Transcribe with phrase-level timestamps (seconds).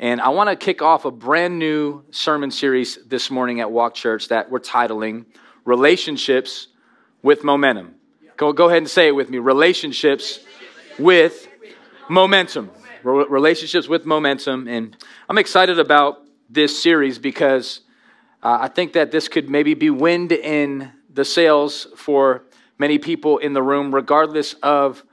[0.00, 3.92] And I want to kick off a brand new sermon series this morning at Walk
[3.92, 5.26] Church that we're titling
[5.66, 6.68] Relationships
[7.22, 7.96] with Momentum.
[8.38, 10.40] Go, go ahead and say it with me Relationships
[10.98, 11.46] with
[12.08, 12.70] Momentum.
[13.02, 14.68] Relationships with Momentum.
[14.68, 14.96] And
[15.28, 17.80] I'm excited about this series because
[18.42, 22.44] uh, I think that this could maybe be wind in the sails for
[22.78, 25.04] many people in the room, regardless of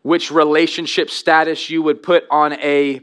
[0.00, 3.02] which relationship status you would put on a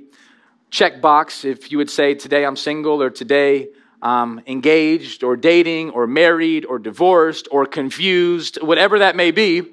[0.76, 1.46] checkbox.
[1.46, 3.70] If you would say, Today I'm single, or today
[4.02, 9.63] I'm engaged, or dating, or married, or divorced, or confused, whatever that may be,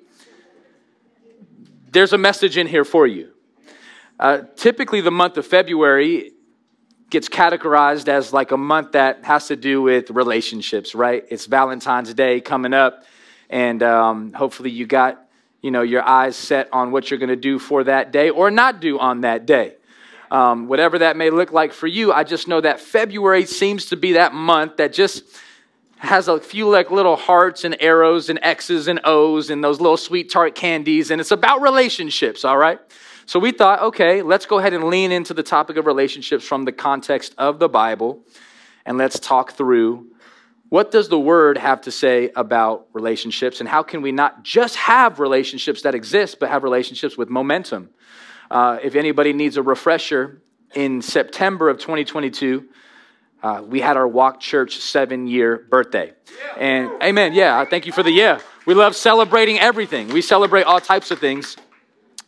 [1.90, 3.32] there's a message in here for you.
[4.18, 6.32] Uh, typically, the month of February
[7.10, 11.24] gets categorized as like a month that has to do with relationships, right?
[11.28, 13.04] It's Valentine's Day coming up,
[13.50, 15.28] and um, hopefully you got
[15.62, 18.52] you know your eyes set on what you're going to do for that day or
[18.52, 19.74] not do on that day.
[20.32, 23.96] Um, whatever that may look like for you, I just know that February seems to
[23.96, 25.24] be that month that just
[25.98, 29.98] has a few like little hearts and arrows and X's and O's and those little
[29.98, 32.80] sweet tart candies, and it's about relationships, all right?
[33.26, 36.64] So we thought, okay, let's go ahead and lean into the topic of relationships from
[36.64, 38.24] the context of the Bible,
[38.86, 40.06] and let's talk through
[40.70, 44.76] what does the word have to say about relationships, and how can we not just
[44.76, 47.90] have relationships that exist, but have relationships with momentum?
[48.52, 50.42] Uh, if anybody needs a refresher,
[50.74, 52.68] in September of 2022,
[53.42, 56.12] uh, we had our Walk Church seven year birthday.
[56.58, 58.40] And amen, yeah, thank you for the yeah.
[58.66, 61.56] We love celebrating everything, we celebrate all types of things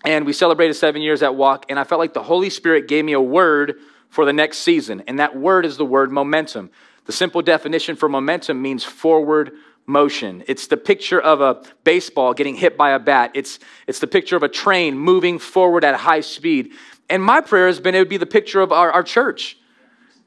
[0.02, 3.04] and we celebrated seven years at Walk, and I felt like the Holy Spirit gave
[3.04, 3.76] me a word
[4.08, 6.70] for the next season, and that word is the word momentum.
[7.04, 9.52] The simple definition for momentum means forward
[9.86, 10.44] motion.
[10.46, 13.32] It's the picture of a baseball getting hit by a bat.
[13.34, 16.72] It's, it's the picture of a train moving forward at high speed.
[17.08, 19.58] And my prayer has been it would be the picture of our, our church,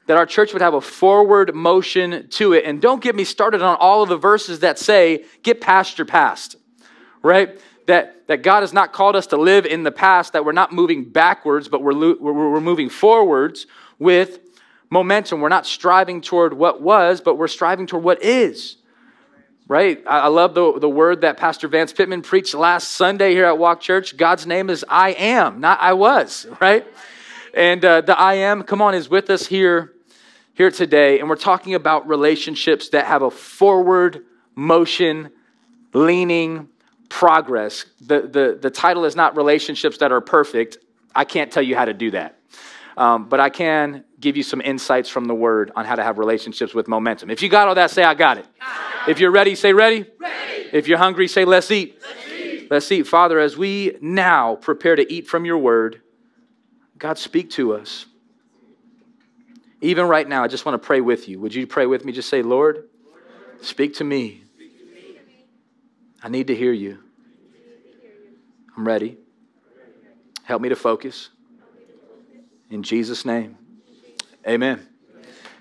[0.06, 2.64] that our church would have a forward motion to it.
[2.64, 6.06] And don't get me started on all of the verses that say, get past your
[6.06, 6.56] past,
[7.22, 7.60] right?
[7.88, 10.72] that, that God has not called us to live in the past, that we're not
[10.72, 13.66] moving backwards, but we're, we're, we're moving forwards
[13.98, 14.40] with
[14.90, 15.40] momentum.
[15.40, 18.76] We're not striving toward what was, but we're striving toward what is.
[19.68, 20.02] Right?
[20.06, 23.82] I, love the, the word that Pastor Vance Pitman preached last Sunday here at Walk
[23.82, 24.16] Church.
[24.16, 26.86] God's name is I am, not I was, right?
[27.52, 29.92] And uh, the I am, come on, is with us here,
[30.54, 31.20] here today.
[31.20, 34.24] And we're talking about relationships that have a forward
[34.54, 35.30] motion,
[35.92, 36.68] leaning,
[37.10, 37.84] progress.
[38.00, 40.78] The, the, the title is not relationships that are perfect.
[41.14, 42.37] I can't tell you how to do that.
[42.98, 46.18] Um, but I can give you some insights from the word on how to have
[46.18, 47.30] relationships with momentum.
[47.30, 48.46] If you got all that, say, I got it.
[49.06, 50.04] If you're ready, say, ready.
[50.18, 50.68] ready.
[50.72, 51.96] If you're hungry, say, let's eat.
[52.02, 52.70] let's eat.
[52.72, 53.06] Let's eat.
[53.06, 56.02] Father, as we now prepare to eat from your word,
[56.98, 58.06] God, speak to us.
[59.80, 61.38] Even right now, I just want to pray with you.
[61.38, 62.10] Would you pray with me?
[62.10, 62.88] Just say, Lord,
[63.60, 64.42] speak to me.
[66.20, 66.98] I need to hear you.
[68.76, 69.18] I'm ready.
[70.42, 71.28] Help me to focus.
[72.70, 73.56] In Jesus' name.
[74.46, 74.86] Amen.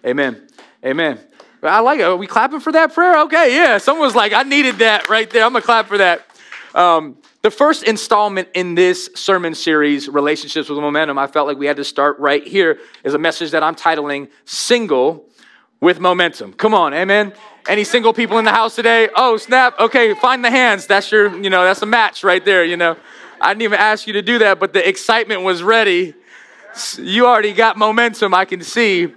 [0.06, 0.48] Amen.
[0.86, 1.20] Amen.
[1.64, 2.04] I like it.
[2.04, 3.22] Are we clapping for that prayer?
[3.22, 3.78] Okay, yeah.
[3.78, 5.44] Someone was like, I needed that right there.
[5.44, 6.26] I'm going to clap for that.
[6.76, 11.66] Um, the first installment in this sermon series, Relationships with Momentum, I felt like we
[11.66, 15.26] had to start right here, is a message that I'm titling Single
[15.80, 16.54] with Momentum.
[16.54, 17.34] Come on, amen.
[17.68, 19.10] Any single people in the house today?
[19.16, 19.80] Oh, snap.
[19.80, 20.88] Okay, find the hands.
[20.88, 22.96] That's your, you know, that's a match right there, you know.
[23.42, 26.14] I didn't even ask you to do that, but the excitement was ready.
[26.98, 29.14] You already got momentum, I can see.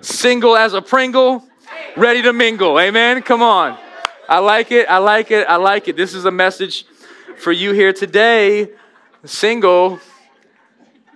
[0.00, 1.46] Single as a Pringle,
[1.96, 2.78] ready to mingle.
[2.78, 3.22] Amen.
[3.22, 3.76] Come on.
[4.28, 4.88] I like it.
[4.88, 5.46] I like it.
[5.48, 5.96] I like it.
[5.96, 6.86] This is a message
[7.36, 8.70] for you here today.
[9.24, 9.98] Single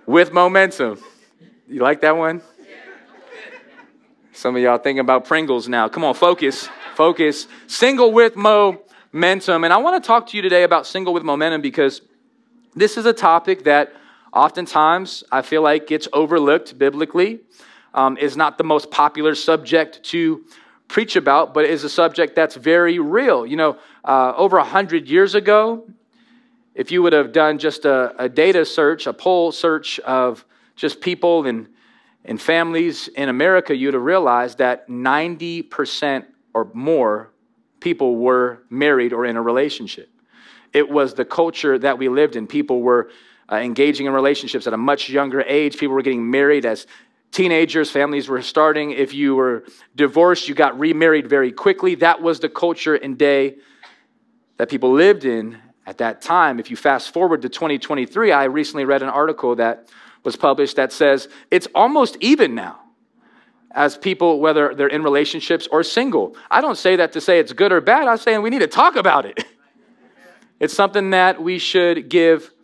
[0.05, 0.99] with momentum.
[1.67, 2.41] You like that one?
[4.33, 5.87] Some of y'all thinking about Pringles now.
[5.87, 7.47] Come on, focus, focus.
[7.67, 9.63] Single with momentum.
[9.63, 12.01] And I want to talk to you today about single with momentum because
[12.75, 13.93] this is a topic that
[14.35, 17.39] oftentimes I feel like it's overlooked biblically,
[17.93, 20.43] um, is not the most popular subject to
[20.87, 23.45] preach about, but is a subject that's very real.
[23.45, 25.87] You know, uh, over a hundred years ago,
[26.75, 30.45] if you would have done just a, a data search, a poll search of
[30.75, 31.69] just people and
[32.25, 37.31] in families in America, you'd have realized that 90% or more
[37.79, 40.09] people were married or in a relationship.
[40.73, 42.47] It was the culture that we lived in.
[42.47, 43.09] People were
[43.51, 45.77] uh, engaging in relationships at a much younger age.
[45.77, 46.87] People were getting married as
[47.31, 47.91] teenagers.
[47.91, 48.91] Families were starting.
[48.91, 49.65] If you were
[49.95, 51.95] divorced, you got remarried very quickly.
[51.95, 53.57] That was the culture and day
[54.57, 56.59] that people lived in at that time.
[56.59, 59.89] If you fast forward to 2023, I recently read an article that
[60.23, 62.79] was published that says it's almost even now
[63.71, 66.35] as people, whether they're in relationships or single.
[66.49, 68.07] I don't say that to say it's good or bad.
[68.07, 69.43] I'm saying we need to talk about it.
[70.57, 72.54] It's something that we should give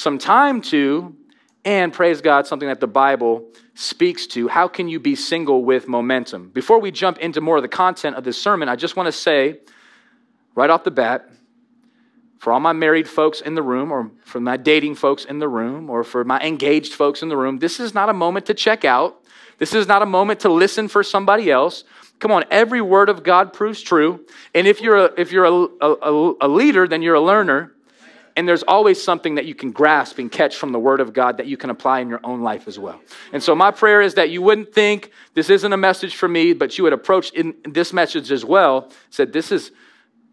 [0.00, 1.14] some time to,
[1.62, 4.48] and praise God, something that the Bible speaks to.
[4.48, 6.48] How can you be single with momentum?
[6.48, 9.12] Before we jump into more of the content of this sermon, I just want to
[9.12, 9.60] say
[10.54, 11.28] right off the bat,
[12.38, 15.48] for all my married folks in the room, or for my dating folks in the
[15.48, 18.54] room, or for my engaged folks in the room, this is not a moment to
[18.54, 19.22] check out.
[19.58, 21.84] This is not a moment to listen for somebody else.
[22.18, 24.24] Come on, every word of God proves true.
[24.54, 27.74] And if you're a, if you're a, a, a leader, then you're a learner.
[28.36, 31.36] And there's always something that you can grasp and catch from the Word of God
[31.38, 33.00] that you can apply in your own life as well.
[33.32, 36.52] And so, my prayer is that you wouldn't think this isn't a message for me,
[36.52, 38.90] but you would approach in this message as well.
[39.10, 39.72] Said, This is,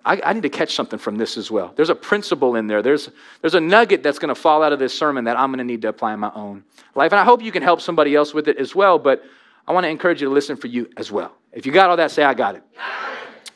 [0.06, 1.74] I, I need to catch something from this as well.
[1.76, 3.10] There's a principle in there, there's,
[3.42, 5.64] there's a nugget that's going to fall out of this sermon that I'm going to
[5.64, 6.64] need to apply in my own
[6.96, 7.12] life.
[7.12, 9.24] And I hope you can help somebody else with it as well, but
[9.68, 11.36] I want to encourage you to listen for you as well.
[11.52, 12.64] If you got all that, say, I got it.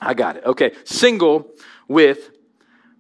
[0.02, 0.46] I got it.
[0.46, 0.74] Okay.
[0.84, 1.48] Single
[1.88, 2.31] with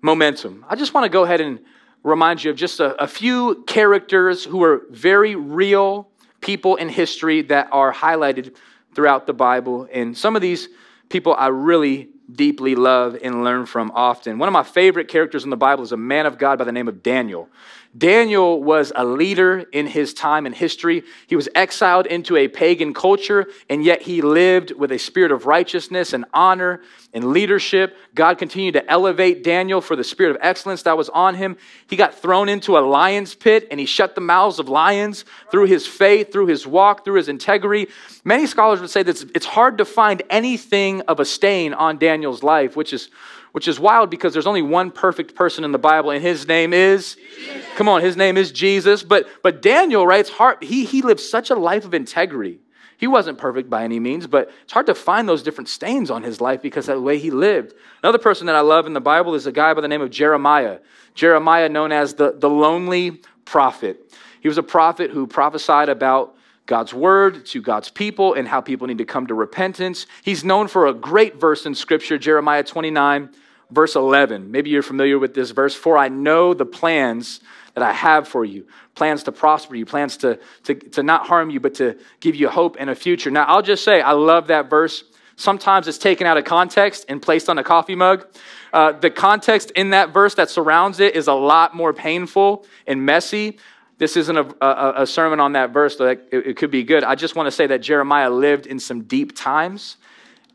[0.01, 0.65] momentum.
[0.67, 1.59] I just want to go ahead and
[2.03, 6.09] remind you of just a, a few characters who are very real
[6.41, 8.55] people in history that are highlighted
[8.95, 9.87] throughout the Bible.
[9.91, 10.69] And some of these
[11.09, 14.39] people I really deeply love and learn from often.
[14.39, 16.71] One of my favorite characters in the Bible is a man of God by the
[16.71, 17.49] name of Daniel.
[17.97, 21.03] Daniel was a leader in his time in history.
[21.27, 25.45] He was exiled into a pagan culture, and yet he lived with a spirit of
[25.45, 26.81] righteousness and honor
[27.13, 27.97] and leadership.
[28.15, 31.57] God continued to elevate Daniel for the spirit of excellence that was on him.
[31.87, 35.65] He got thrown into a lion's pit, and he shut the mouths of lions through
[35.65, 37.91] his faith, through his walk, through his integrity.
[38.23, 42.41] Many scholars would say that it's hard to find anything of a stain on Daniel's
[42.41, 43.09] life, which is
[43.51, 46.73] which is wild because there's only one perfect person in the Bible, and his name
[46.73, 47.65] is, Jesus.
[47.75, 49.03] come on, his name is Jesus.
[49.03, 50.19] But but Daniel, right?
[50.19, 50.63] It's hard.
[50.63, 52.59] He he lived such a life of integrity.
[52.97, 56.21] He wasn't perfect by any means, but it's hard to find those different stains on
[56.21, 57.73] his life because of the way he lived.
[58.03, 60.11] Another person that I love in the Bible is a guy by the name of
[60.11, 60.77] Jeremiah.
[61.15, 64.13] Jeremiah, known as the, the lonely prophet.
[64.39, 66.35] He was a prophet who prophesied about
[66.65, 70.05] God's word to God's people and how people need to come to repentance.
[70.23, 73.29] He's known for a great verse in Scripture, Jeremiah 29,
[73.71, 74.51] verse 11.
[74.51, 75.75] Maybe you're familiar with this verse.
[75.75, 77.41] For I know the plans
[77.73, 81.49] that I have for you plans to prosper you, plans to, to, to not harm
[81.49, 83.31] you, but to give you hope and a future.
[83.31, 85.03] Now, I'll just say, I love that verse.
[85.35, 88.27] Sometimes it's taken out of context and placed on a coffee mug.
[88.73, 93.05] Uh, the context in that verse that surrounds it is a lot more painful and
[93.05, 93.57] messy.
[94.01, 97.03] This isn't a, a, a sermon on that verse, it, it could be good.
[97.03, 99.97] I just want to say that Jeremiah lived in some deep times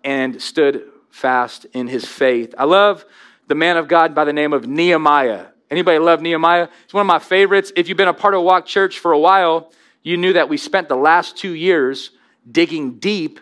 [0.02, 2.56] and stood fast in his faith.
[2.58, 3.04] I love
[3.46, 5.46] the man of God by the name of Nehemiah.
[5.70, 6.66] Anybody love Nehemiah?
[6.86, 7.70] It's one of my favorites.
[7.76, 9.70] If you've been a part of Walk Church for a while,
[10.02, 12.10] you knew that we spent the last two years
[12.50, 13.38] digging deep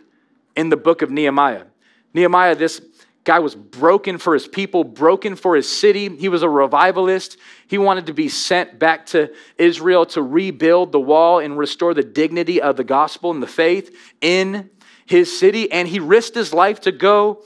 [0.54, 1.64] in the book of Nehemiah.
[2.12, 2.78] Nehemiah, this
[3.24, 6.14] guy was broken for his people, broken for his city.
[6.16, 7.38] He was a revivalist.
[7.66, 12.02] He wanted to be sent back to Israel to rebuild the wall and restore the
[12.02, 14.70] dignity of the gospel and the faith in
[15.06, 15.72] his city.
[15.72, 17.44] And he risked his life to go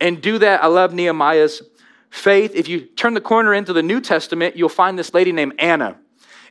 [0.00, 0.62] and do that.
[0.62, 1.62] I love Nehemiah's
[2.08, 2.52] faith.
[2.54, 5.98] If you turn the corner into the New Testament, you'll find this lady named Anna.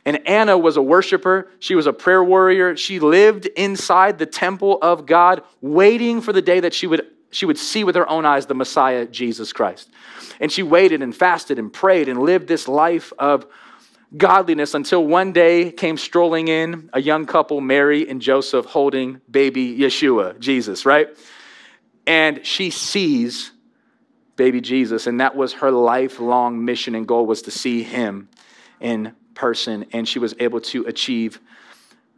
[0.04, 1.50] And Anna was a worshiper.
[1.58, 2.76] She was a prayer warrior.
[2.76, 7.46] She lived inside the temple of God, waiting for the day that she would, she
[7.46, 9.90] would see with her own eyes the Messiah, Jesus Christ.
[10.40, 13.46] And she waited and fasted and prayed and lived this life of
[14.16, 19.76] godliness until one day came strolling in a young couple, Mary and Joseph, holding baby
[19.76, 21.08] Yeshua, Jesus, right?
[22.06, 23.52] And she sees
[24.36, 25.06] baby Jesus.
[25.06, 28.28] And that was her lifelong mission and goal was to see him
[28.80, 29.86] in person.
[29.92, 31.40] And she was able to achieve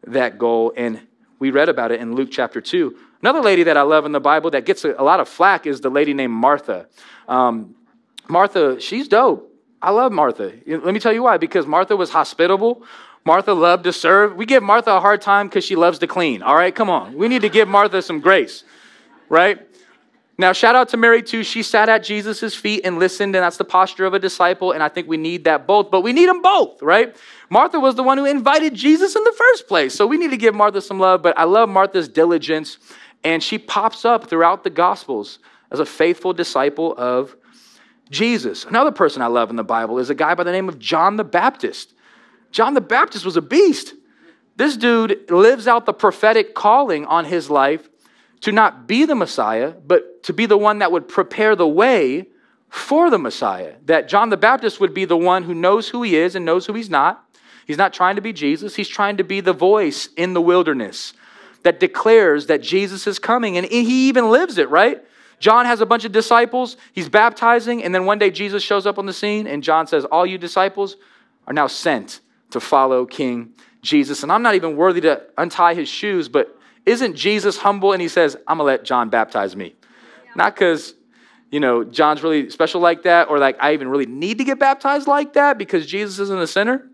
[0.07, 0.73] that goal.
[0.77, 1.01] And
[1.39, 2.97] we read about it in Luke chapter 2.
[3.21, 5.67] Another lady that I love in the Bible that gets a, a lot of flack
[5.67, 6.87] is the lady named Martha.
[7.29, 7.75] Um,
[8.29, 9.53] Martha, she's dope.
[9.81, 10.53] I love Martha.
[10.67, 11.37] Let me tell you why.
[11.37, 12.83] Because Martha was hospitable.
[13.25, 14.37] Martha loved to serve.
[14.37, 16.43] We give Martha a hard time because she loves to clean.
[16.43, 17.15] All right, come on.
[17.15, 18.65] We need to give Martha some grace,
[19.29, 19.61] right?
[20.41, 21.43] Now, shout out to Mary too.
[21.43, 24.71] She sat at Jesus' feet and listened, and that's the posture of a disciple.
[24.71, 27.15] And I think we need that both, but we need them both, right?
[27.51, 29.95] Martha was the one who invited Jesus in the first place.
[29.95, 32.79] So we need to give Martha some love, but I love Martha's diligence,
[33.25, 35.39] and she pops up throughout the Gospels
[35.71, 37.37] as a faithful disciple of
[38.11, 38.65] Jesus.
[38.65, 41.17] Another person I love in the Bible is a guy by the name of John
[41.17, 41.95] the Baptist.
[42.51, 43.95] John the Baptist was a beast.
[44.57, 47.89] This dude lives out the prophetic calling on his life
[48.41, 52.29] to not be the Messiah, but to be the one that would prepare the way
[52.69, 53.75] for the Messiah.
[53.85, 56.67] That John the Baptist would be the one who knows who he is and knows
[56.67, 57.25] who he's not.
[57.67, 61.13] He's not trying to be Jesus, he's trying to be the voice in the wilderness
[61.63, 63.57] that declares that Jesus is coming.
[63.57, 65.03] And he even lives it, right?
[65.41, 68.99] John has a bunch of disciples, he's baptizing, and then one day Jesus shows up
[68.99, 70.97] on the scene, and John says, All you disciples
[71.47, 74.23] are now sent to follow King Jesus.
[74.23, 78.09] And I'm not even worthy to untie his shoes, but isn't Jesus humble and he
[78.09, 79.75] says, I'm gonna let John baptize me?
[80.35, 80.95] Not because
[81.51, 84.59] you know, John's really special like that, or like I even really need to get
[84.59, 86.87] baptized like that because Jesus isn't the sinner,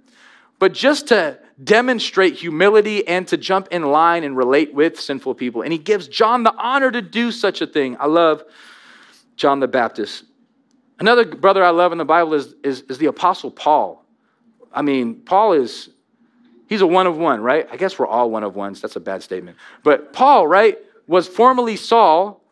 [0.59, 5.63] but just to demonstrate humility and to jump in line and relate with sinful people.
[5.63, 7.97] And he gives John the honor to do such a thing.
[8.01, 8.43] I love
[9.37, 10.25] John the Baptist.
[10.99, 14.05] Another brother I love in the Bible is, is, is the Apostle Paul.
[14.73, 15.91] I mean, Paul is,
[16.69, 17.69] he's a one of one, right?
[17.71, 18.81] I guess we're all one of ones.
[18.81, 19.57] That's a bad statement.
[19.83, 22.44] But Paul, right, was formerly Saul,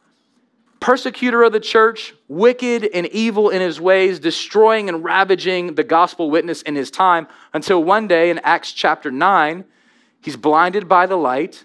[0.83, 6.29] persecutor of the church, wicked and evil in his ways, destroying and ravaging the gospel
[6.29, 9.65] witness in his time, until one day in Acts chapter 9,
[10.21, 11.65] he's blinded by the light.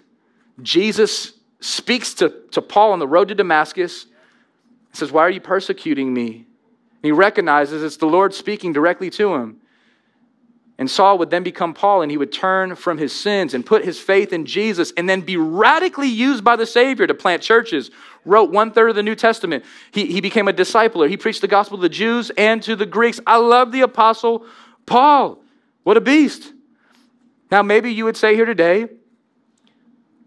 [0.62, 4.04] Jesus speaks to, to Paul on the road to Damascus.
[4.04, 6.36] He says, Why are you persecuting me?
[6.36, 9.60] And he recognizes it's the Lord speaking directly to him.
[10.78, 13.84] And Saul would then become Paul, and he would turn from his sins and put
[13.84, 17.90] his faith in Jesus, and then be radically used by the Savior to plant churches.
[18.24, 19.64] Wrote one third of the New Testament.
[19.90, 21.08] He, he became a discipler.
[21.08, 23.18] He preached the gospel to the Jews and to the Greeks.
[23.26, 24.46] I love the apostle
[24.86, 25.42] Paul.
[25.82, 26.52] What a beast.
[27.50, 28.88] Now, maybe you would say here today,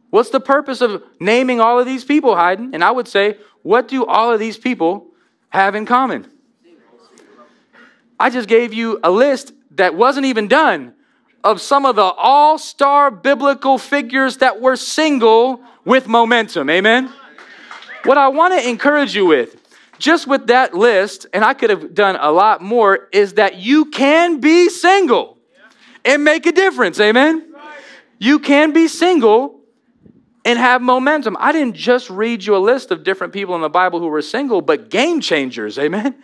[0.10, 2.72] what's the purpose of naming all of these people, Hayden?
[2.74, 5.12] And I would say, what do all of these people
[5.50, 6.28] have in common?
[8.20, 10.94] I just gave you a list that wasn't even done
[11.44, 16.70] of some of the all star biblical figures that were single with momentum.
[16.70, 17.12] Amen?
[18.04, 19.56] What I want to encourage you with,
[19.98, 23.86] just with that list, and I could have done a lot more, is that you
[23.86, 25.38] can be single
[26.04, 27.00] and make a difference.
[27.00, 27.54] Amen?
[28.20, 29.60] You can be single
[30.46, 31.38] and have momentum.
[31.40, 34.22] I didn't just read you a list of different people in the Bible who were
[34.22, 35.78] single, but game changers.
[35.78, 36.16] Amen?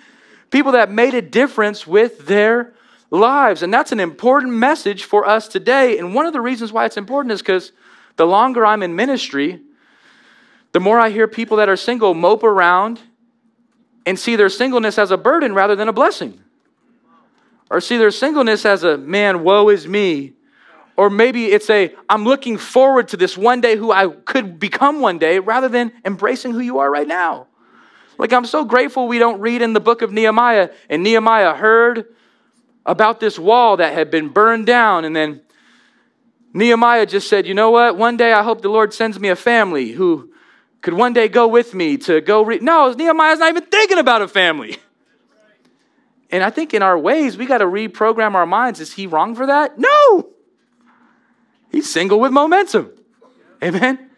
[0.50, 2.74] People that made a difference with their
[3.10, 3.64] lives.
[3.64, 5.98] And that's an important message for us today.
[5.98, 7.72] And one of the reasons why it's important is because
[8.18, 9.62] the longer I'm in ministry,
[10.74, 13.00] the more I hear people that are single mope around
[14.06, 16.42] and see their singleness as a burden rather than a blessing.
[17.70, 20.34] Or see their singleness as a man, woe is me.
[20.96, 25.00] Or maybe it's a, I'm looking forward to this one day who I could become
[25.00, 27.48] one day rather than embracing who you are right now.
[28.18, 32.06] Like, I'm so grateful we don't read in the book of Nehemiah, and Nehemiah heard
[32.88, 35.06] about this wall that had been burned down.
[35.06, 35.42] And then
[36.54, 37.98] Nehemiah just said, You know what?
[37.98, 40.32] One day I hope the Lord sends me a family who
[40.82, 42.64] could one day go with me to go read.
[42.64, 44.78] No, Nehemiah's not even thinking about a family.
[46.30, 48.82] And I think in our ways, we got to reprogram our minds.
[48.82, 49.80] Is he wrong for that?
[49.80, 50.30] No.
[51.72, 52.92] He's single with momentum.
[53.64, 54.10] Amen.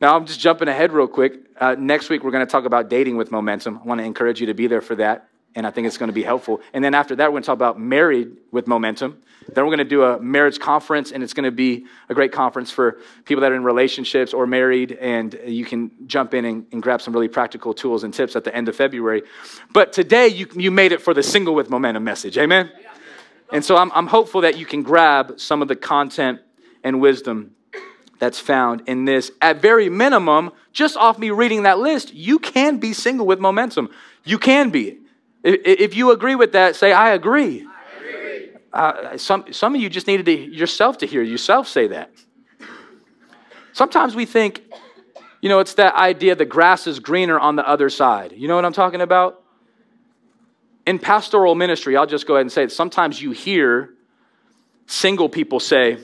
[0.00, 1.34] Now, I'm just jumping ahead real quick.
[1.60, 3.78] Uh, next week, we're going to talk about dating with momentum.
[3.80, 6.08] I want to encourage you to be there for that and I think it's going
[6.08, 6.60] to be helpful.
[6.72, 9.20] And then after that, we're going to talk about married with momentum.
[9.52, 12.30] Then we're going to do a marriage conference, and it's going to be a great
[12.30, 16.66] conference for people that are in relationships or married, and you can jump in and,
[16.72, 19.22] and grab some really practical tools and tips at the end of February.
[19.72, 22.38] But today, you, you made it for the single with momentum message.
[22.38, 22.70] Amen?
[23.52, 26.40] And so I'm, I'm hopeful that you can grab some of the content
[26.84, 27.56] and wisdom
[28.20, 29.32] that's found in this.
[29.42, 33.88] At very minimum, just off me reading that list, you can be single with momentum.
[34.24, 34.99] You can be.
[35.42, 37.66] If you agree with that, say, I agree.
[37.66, 38.50] I agree.
[38.72, 42.10] Uh, some, some of you just needed to, yourself to hear yourself say that.
[43.72, 44.62] Sometimes we think,
[45.40, 48.32] you know, it's that idea the grass is greener on the other side.
[48.36, 49.42] You know what I'm talking about?
[50.86, 52.72] In pastoral ministry, I'll just go ahead and say it.
[52.72, 53.94] Sometimes you hear
[54.86, 55.98] single people say,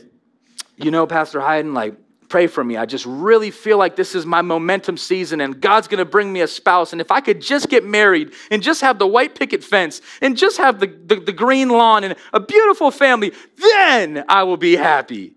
[0.77, 1.95] you know, Pastor Hayden, like,
[2.29, 2.77] pray for me.
[2.77, 6.33] I just really feel like this is my momentum season and God's going to bring
[6.33, 6.93] me a spouse.
[6.93, 10.37] And if I could just get married and just have the white picket fence and
[10.37, 14.77] just have the, the, the green lawn and a beautiful family, then I will be
[14.77, 15.35] happy.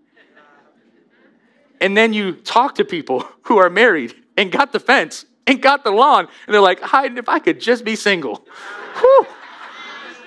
[1.80, 5.82] And then you talk to people who are married and got the fence and got
[5.82, 8.46] the lawn, and they're like, Hi, if I could just be single.
[9.00, 9.26] Whew.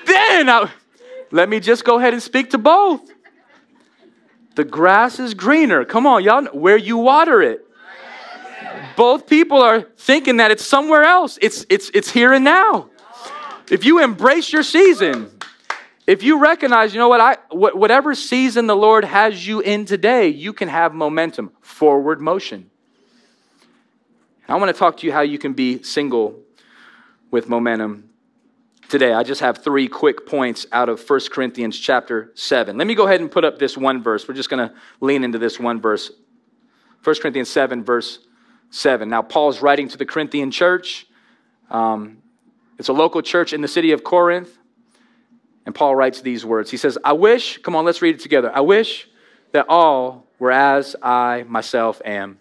[0.05, 0.69] Then I,
[1.31, 3.12] let me just go ahead and speak to both.
[4.55, 5.83] The grass is greener.
[5.85, 7.67] Come on, y'all, where you water it.
[8.95, 11.39] Both people are thinking that it's somewhere else.
[11.41, 12.89] It's, it's, it's here and now.
[13.71, 15.31] If you embrace your season,
[16.05, 20.27] if you recognize, you know what, I, whatever season the Lord has you in today,
[20.27, 22.69] you can have momentum, forward motion.
[24.47, 26.39] I want to talk to you how you can be single
[27.31, 28.09] with momentum
[28.93, 29.11] today.
[29.11, 32.77] I just have three quick points out of 1 Corinthians chapter 7.
[32.77, 34.27] Let me go ahead and put up this one verse.
[34.27, 36.11] We're just going to lean into this one verse.
[37.03, 38.19] 1 Corinthians 7, verse
[38.69, 39.09] 7.
[39.09, 41.07] Now, Paul's writing to the Corinthian church.
[41.71, 42.19] Um,
[42.77, 44.55] it's a local church in the city of Corinth.
[45.65, 46.69] And Paul writes these words.
[46.69, 48.51] He says, I wish, come on, let's read it together.
[48.53, 49.09] I wish
[49.53, 52.39] that all were as I myself am.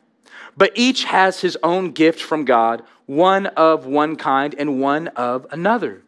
[0.54, 5.46] But each has his own gift from God, one of one kind and one of
[5.50, 6.02] another.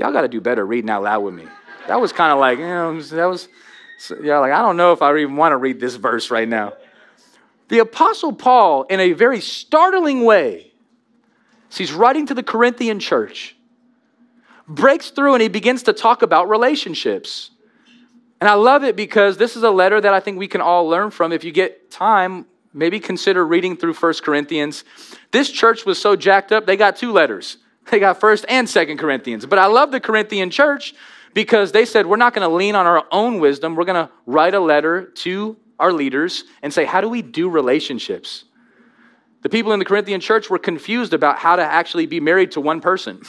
[0.00, 1.46] Y'all got to do better reading out loud with me.
[1.86, 3.48] That was kind of like, you know, that was,
[4.22, 6.72] yeah, like, I don't know if I even want to read this verse right now.
[7.68, 10.72] The Apostle Paul, in a very startling way,
[11.70, 13.54] he's writing to the Corinthian church,
[14.66, 17.50] breaks through and he begins to talk about relationships.
[18.40, 20.88] And I love it because this is a letter that I think we can all
[20.88, 21.30] learn from.
[21.30, 24.82] If you get time, maybe consider reading through First Corinthians.
[25.30, 27.58] This church was so jacked up, they got two letters.
[27.90, 29.46] They got 1st and 2nd Corinthians.
[29.46, 30.94] But I love the Corinthian church
[31.34, 33.74] because they said, we're not going to lean on our own wisdom.
[33.74, 37.48] We're going to write a letter to our leaders and say, how do we do
[37.48, 38.44] relationships?
[39.42, 42.60] The people in the Corinthian church were confused about how to actually be married to
[42.60, 43.22] one person.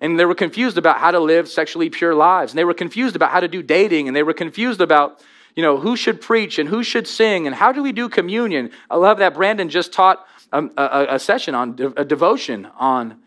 [0.00, 2.52] And they were confused about how to live sexually pure lives.
[2.52, 4.08] And they were confused about how to do dating.
[4.08, 5.22] And they were confused about,
[5.54, 8.70] you know, who should preach and who should sing and how do we do communion.
[8.90, 13.20] I love that Brandon just taught um, a, a, a session on a devotion on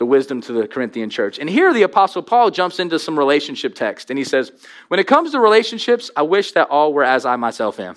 [0.00, 1.38] the wisdom to the Corinthian church.
[1.38, 4.08] And here the Apostle Paul jumps into some relationship text.
[4.08, 4.50] And he says,
[4.88, 7.96] When it comes to relationships, I wish that all were as I myself am.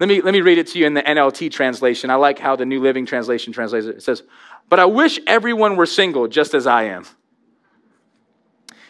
[0.00, 2.10] Let me, let me read it to you in the NLT translation.
[2.10, 3.98] I like how the New Living Translation translates it.
[3.98, 4.24] It says,
[4.68, 7.04] But I wish everyone were single just as I am.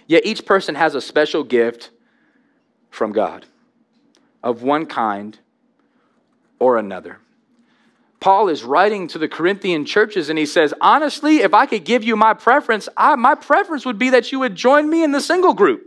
[0.06, 1.90] Yet each person has a special gift
[2.88, 3.44] from God
[4.42, 5.38] of one kind
[6.58, 7.18] or another.
[8.20, 12.04] Paul is writing to the Corinthian churches and he says, Honestly, if I could give
[12.04, 15.22] you my preference, I, my preference would be that you would join me in the
[15.22, 15.86] single group.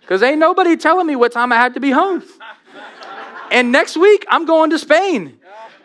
[0.00, 2.24] Because ain't nobody telling me what time I had to be home.
[3.52, 5.38] and next week, I'm going to Spain.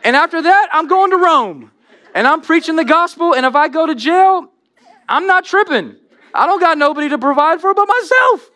[0.03, 1.71] And after that, I'm going to Rome.
[2.15, 3.35] And I'm preaching the gospel.
[3.35, 4.51] And if I go to jail,
[5.07, 5.95] I'm not tripping.
[6.33, 8.49] I don't got nobody to provide for but myself.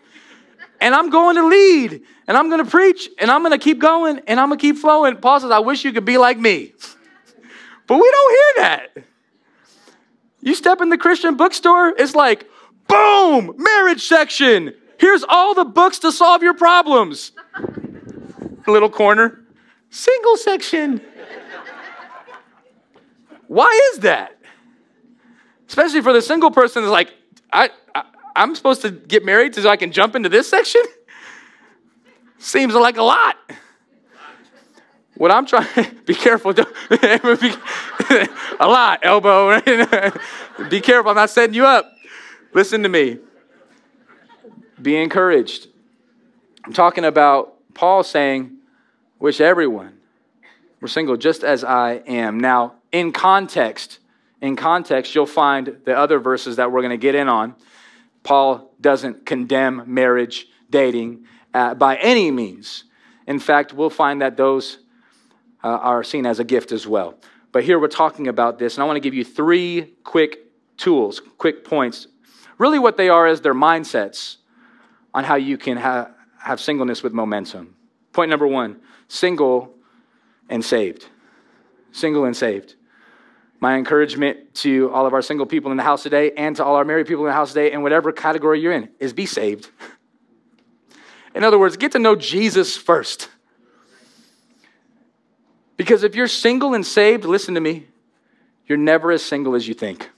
[0.81, 2.01] And I'm going to lead.
[2.27, 3.07] And I'm going to preach.
[3.19, 4.19] And I'm going to keep going.
[4.27, 5.17] And I'm going to keep flowing.
[5.17, 6.73] Paul says, I wish you could be like me.
[7.87, 8.97] But we don't hear that.
[10.41, 12.49] You step in the Christian bookstore, it's like,
[12.87, 14.73] boom, marriage section.
[14.97, 17.31] Here's all the books to solve your problems.
[18.67, 19.41] Little corner,
[19.89, 21.01] single section.
[23.47, 24.37] Why is that?
[25.67, 27.13] Especially for the single person, is like,
[27.51, 28.03] I, I,
[28.35, 30.81] I'm supposed to get married so I can jump into this section?
[32.37, 33.37] Seems like a lot.
[35.15, 35.67] What I'm trying,
[36.05, 36.51] be careful.
[36.91, 38.27] a
[38.59, 39.59] lot, elbow.
[40.69, 41.11] be careful.
[41.11, 41.91] I'm not setting you up.
[42.53, 43.19] Listen to me.
[44.81, 45.67] Be encouraged.
[46.65, 48.57] I'm talking about Paul saying,
[49.19, 49.97] wish everyone
[50.81, 52.39] were single just as I am.
[52.39, 53.99] Now, in context,
[54.41, 57.55] in context, you'll find the other verses that we're going to get in on.
[58.23, 62.83] Paul doesn't condemn marriage, dating uh, by any means.
[63.27, 64.79] In fact, we'll find that those
[65.63, 67.15] uh, are seen as a gift as well.
[67.51, 70.39] But here we're talking about this, and I want to give you three quick
[70.77, 72.07] tools, quick points.
[72.57, 74.37] Really, what they are is their mindsets
[75.13, 77.75] on how you can ha- have singleness with momentum.
[78.11, 79.75] Point number one single
[80.49, 81.07] and saved.
[81.91, 82.75] Single and saved.
[83.59, 86.75] My encouragement to all of our single people in the house today and to all
[86.75, 89.69] our married people in the house today, and whatever category you're in, is be saved.
[91.35, 93.29] In other words, get to know Jesus first.
[95.77, 97.87] Because if you're single and saved, listen to me,
[98.67, 100.09] you're never as single as you think.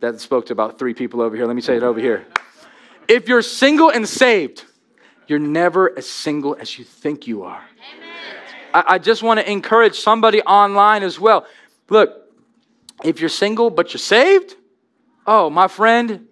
[0.00, 1.46] That spoke to about three people over here.
[1.46, 2.26] Let me say it over here.
[3.08, 4.64] If you're single and saved,
[5.26, 7.62] you're never as single as you think you are.
[8.72, 11.46] I, I just want to encourage somebody online as well.
[11.88, 12.14] Look,
[13.04, 14.54] if you're single but you're saved,
[15.26, 16.26] oh, my friend,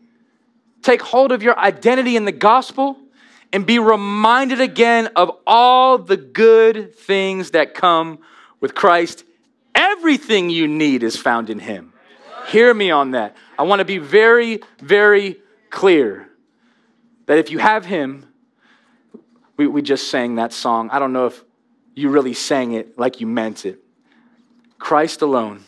[0.83, 2.97] take hold of your identity in the gospel
[3.52, 8.18] and be reminded again of all the good things that come
[8.61, 9.24] with Christ.
[9.74, 11.92] Everything you need is found in Him.
[12.48, 13.37] Hear me on that.
[13.58, 16.28] I want to be very, very clear
[17.26, 18.26] that if you have Him,
[19.56, 20.90] we, we just sang that song.
[20.90, 21.44] I don't know if
[21.94, 23.80] you really sang it like you meant it.
[24.78, 25.64] Christ alone,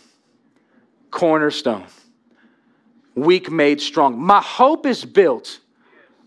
[1.11, 1.87] cornerstone,
[3.15, 4.19] weak made strong.
[4.19, 5.59] My hope is built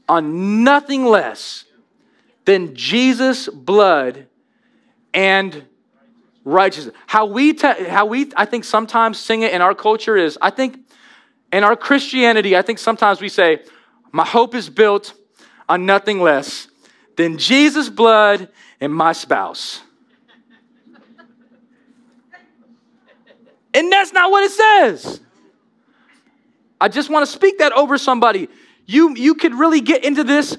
[0.10, 1.66] on nothing less
[2.46, 4.28] than Jesus' blood
[5.14, 5.66] and
[6.44, 6.96] righteousness.
[7.08, 10.50] How we, te- how we, I think, sometimes sing it in our culture is, I
[10.50, 10.78] think
[11.54, 13.60] In our Christianity, I think sometimes we say,
[14.12, 15.14] My hope is built
[15.70, 16.68] on nothing less
[17.16, 18.50] than Jesus' blood
[18.82, 19.82] and my spouse.
[23.76, 25.22] and that's not what it says.
[26.82, 28.50] I just want to speak that over somebody.
[28.86, 30.58] You, you could really get into this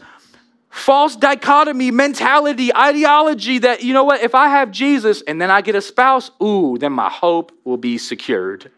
[0.70, 5.60] false dichotomy mentality, ideology that, you know what, if I have Jesus and then I
[5.60, 8.70] get a spouse, ooh, then my hope will be secured.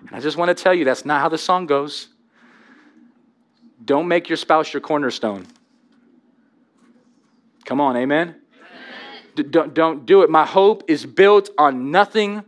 [0.00, 2.08] And I just want to tell you that's not how the song goes.
[3.84, 5.46] Don't make your spouse your cornerstone.
[7.64, 8.28] Come on, amen?
[8.28, 9.22] amen.
[9.36, 10.30] D- don't, don't do it.
[10.30, 12.42] My hope is built on nothing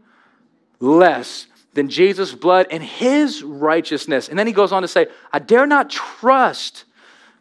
[0.81, 1.47] less
[1.79, 4.29] than Jesus' blood and his righteousness.
[4.29, 6.85] And then he goes on to say, I dare not trust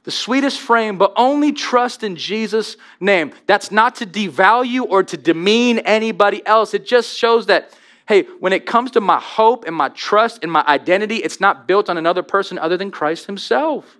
[0.04, 3.34] the sweetest frame, but only trust in Jesus' name.
[3.48, 6.76] That's not to devalue or to demean anybody else.
[6.76, 7.76] It just shows that,
[8.08, 11.68] hey, when it comes to my hope and my trust and my identity, it's not
[11.68, 13.98] built on another person other than Christ himself.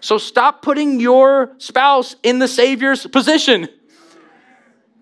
[0.00, 3.68] So stop putting your spouse in the Savior's position.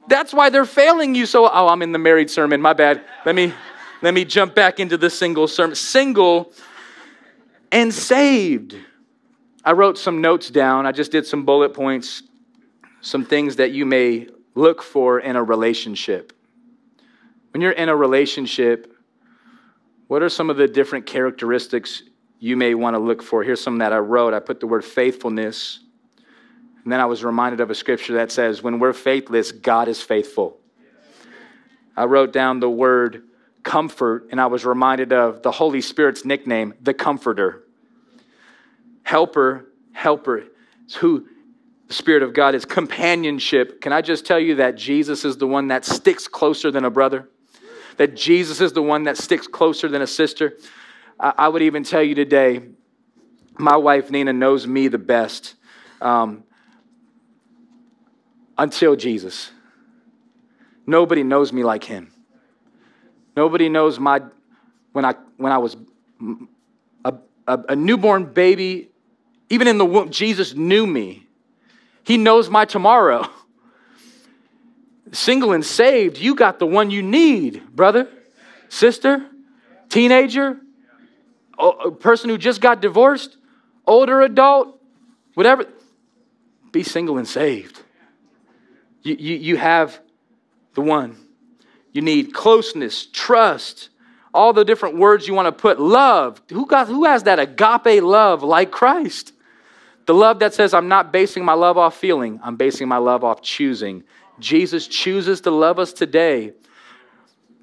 [0.08, 1.48] That's why they're failing you so.
[1.48, 2.60] Oh, I'm in the married sermon.
[2.60, 3.04] My bad.
[3.24, 3.54] Let me
[4.02, 5.76] let me jump back into the single sermon.
[5.76, 6.52] Single
[7.70, 8.76] and saved.
[9.64, 10.86] I wrote some notes down.
[10.86, 12.24] I just did some bullet points,
[13.00, 16.32] some things that you may look for in a relationship.
[17.52, 18.92] When you're in a relationship,
[20.08, 22.02] what are some of the different characteristics
[22.40, 23.44] you may want to look for?
[23.44, 24.34] Here's some that I wrote.
[24.34, 25.78] I put the word faithfulness.
[26.82, 30.02] And then I was reminded of a scripture that says, when we're faithless, God is
[30.02, 30.58] faithful.
[31.96, 33.22] I wrote down the word
[33.62, 37.64] comfort, and I was reminded of the Holy Spirit's nickname, the Comforter.
[39.02, 40.44] Helper, helper,
[40.84, 41.26] it's who
[41.88, 42.64] the Spirit of God is.
[42.64, 43.80] Companionship.
[43.80, 46.90] Can I just tell you that Jesus is the one that sticks closer than a
[46.90, 47.28] brother?
[47.98, 50.58] That Jesus is the one that sticks closer than a sister?
[51.20, 52.62] I, I would even tell you today,
[53.58, 55.54] my wife Nina knows me the best
[56.00, 56.44] um,
[58.56, 59.50] until Jesus.
[60.86, 62.11] Nobody knows me like him.
[63.36, 64.22] Nobody knows my,
[64.92, 65.76] when I, when I was
[67.04, 67.14] a,
[67.46, 68.90] a, a newborn baby,
[69.50, 71.26] even in the womb, Jesus knew me.
[72.04, 73.28] He knows my tomorrow.
[75.12, 78.08] Single and saved, you got the one you need, brother,
[78.68, 79.26] sister,
[79.90, 80.58] teenager,
[81.58, 83.36] a person who just got divorced,
[83.86, 84.80] older adult,
[85.34, 85.66] whatever.
[86.72, 87.82] Be single and saved.
[89.02, 90.00] You, you, you have
[90.74, 91.16] the one.
[91.92, 93.90] You need closeness, trust,
[94.34, 95.78] all the different words you want to put.
[95.78, 96.40] Love.
[96.50, 99.32] Who, got, who has that agape love like Christ?
[100.06, 103.24] The love that says, I'm not basing my love off feeling, I'm basing my love
[103.24, 104.04] off choosing.
[104.38, 106.54] Jesus chooses to love us today,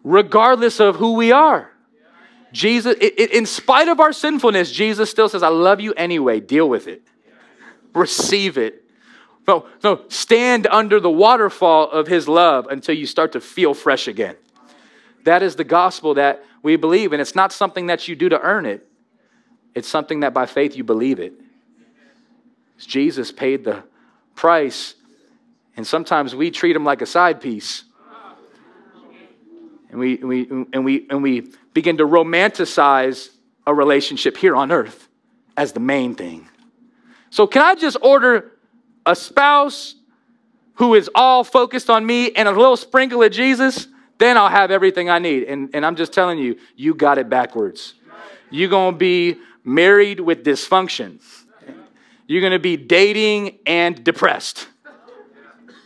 [0.04, 1.72] regardless of who we are.
[2.52, 6.40] Jesus, in spite of our sinfulness, Jesus still says, I love you anyway.
[6.40, 7.02] Deal with it,
[7.94, 8.86] receive it.
[9.48, 14.08] No, no, stand under the waterfall of his love until you start to feel fresh
[14.08, 14.36] again.
[15.24, 18.40] That is the gospel that we believe, and it's not something that you do to
[18.40, 18.88] earn it.
[19.76, 21.34] It's something that by faith you believe it.
[22.78, 23.84] Jesus paid the
[24.36, 24.96] price,
[25.76, 27.84] and sometimes we treat him like a side piece.
[29.90, 33.30] And we, we, and we, and we begin to romanticize
[33.66, 35.08] a relationship here on earth
[35.58, 36.48] as the main thing.
[37.32, 38.52] So, can I just order
[39.06, 39.96] a spouse
[40.76, 44.72] who is all focused on me and a little sprinkle of Jesus, then I'll have
[44.72, 45.44] everything I need.
[45.44, 47.96] And, and I'm just telling you, you got it backwards.
[48.50, 51.22] You're going to be married with dysfunction.
[52.28, 54.68] You're going to be dating and depressed.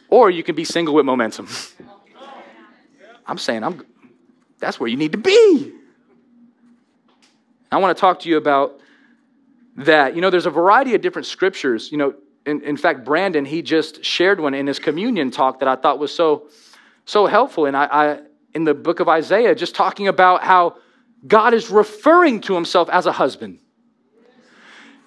[0.10, 1.48] Or you can be single with momentum.
[3.26, 3.84] I'm saying I'm
[4.60, 5.74] that's where you need to be.
[7.72, 8.80] I want to talk to you about
[9.78, 10.16] that.
[10.16, 11.92] You know, there's a variety of different scriptures.
[11.92, 12.14] You know,
[12.46, 16.00] in, in fact, Brandon, he just shared one in his communion talk that I thought
[16.00, 16.48] was so,
[17.06, 17.66] so helpful.
[17.66, 18.20] And I, I
[18.54, 20.78] in the book of Isaiah, just talking about how
[21.26, 23.60] God is referring to himself as a husband.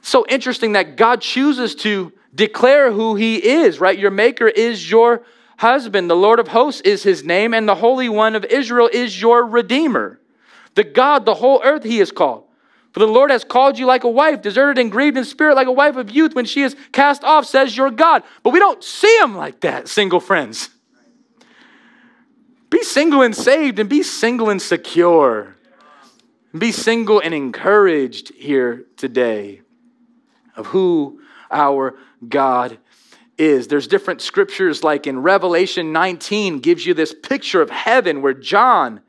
[0.01, 3.99] So interesting that God chooses to declare who he is, right?
[3.99, 5.23] Your maker is your
[5.59, 6.09] husband.
[6.09, 9.45] The Lord of hosts is his name, and the Holy One of Israel is your
[9.45, 10.21] redeemer.
[10.75, 12.46] The God, the whole earth, he is called.
[12.97, 15.67] For the Lord has called you like a wife, deserted and grieved in spirit, like
[15.67, 18.23] a wife of youth when she is cast off, says your God.
[18.43, 20.71] But we don't see him like that, single friends.
[22.71, 25.57] Be single and saved, and be single and secure.
[26.57, 29.61] Be single and encouraged here today
[30.57, 32.79] of who our God
[33.37, 33.69] is.
[33.69, 39.03] There's different scriptures, like in Revelation 19, gives you this picture of heaven where John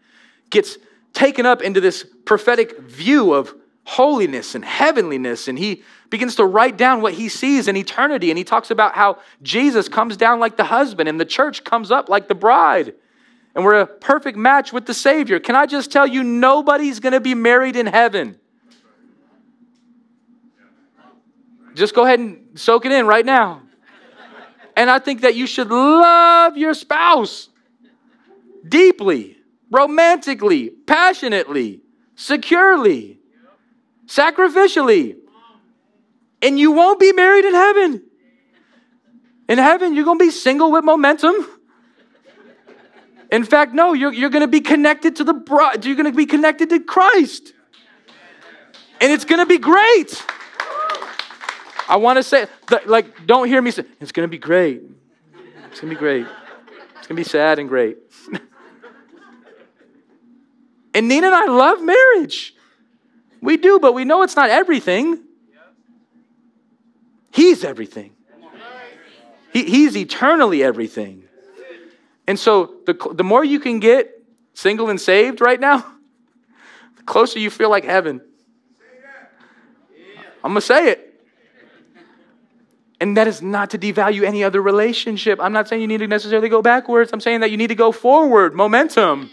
[0.50, 0.78] gets
[1.14, 3.56] taken up into this prophetic view of
[3.88, 5.48] holiness and heavenliness.
[5.48, 8.30] And he begins to write down what he sees in eternity.
[8.30, 11.90] And he talks about how Jesus comes down like the husband and the church comes
[11.90, 12.94] up like the bride.
[13.56, 15.40] And we're a perfect match with the Savior.
[15.40, 18.38] Can I just tell you, nobody's going to be married in heaven.
[21.74, 23.62] Just go ahead and soak it in right now.
[24.76, 27.48] And I think that you should love your spouse
[28.68, 29.38] deeply,
[29.72, 31.82] romantically, passionately,
[32.16, 33.17] securely,
[34.08, 35.18] sacrificially.
[36.42, 38.04] And you won't be married in heaven.
[39.50, 41.36] In heaven, you're going to be single with momentum.
[43.32, 45.86] In fact, no, you're, you're going to be connected to the bride.
[45.86, 47.54] You're going to be connected to Christ.
[49.02, 50.24] And it's going to be great.
[51.90, 52.48] I want to say,
[52.86, 54.82] like, don't hear me say, it's going to be great.
[55.72, 56.28] It's going to be great.
[56.98, 57.98] It's going to be sad and great.
[60.94, 62.54] and Nina and I love marriage.
[63.42, 65.24] We do, but we know it's not everything.
[67.32, 68.14] He's everything.
[69.54, 71.24] He, he's eternally everything.
[72.28, 74.24] And so the, the more you can get
[74.54, 75.78] single and saved right now,
[76.98, 78.22] the closer you feel like heaven.
[80.44, 81.04] I'm going to say it.
[83.00, 85.40] And that is not to devalue any other relationship.
[85.40, 87.12] I'm not saying you need to necessarily go backwards.
[87.14, 89.30] I'm saying that you need to go forward, momentum,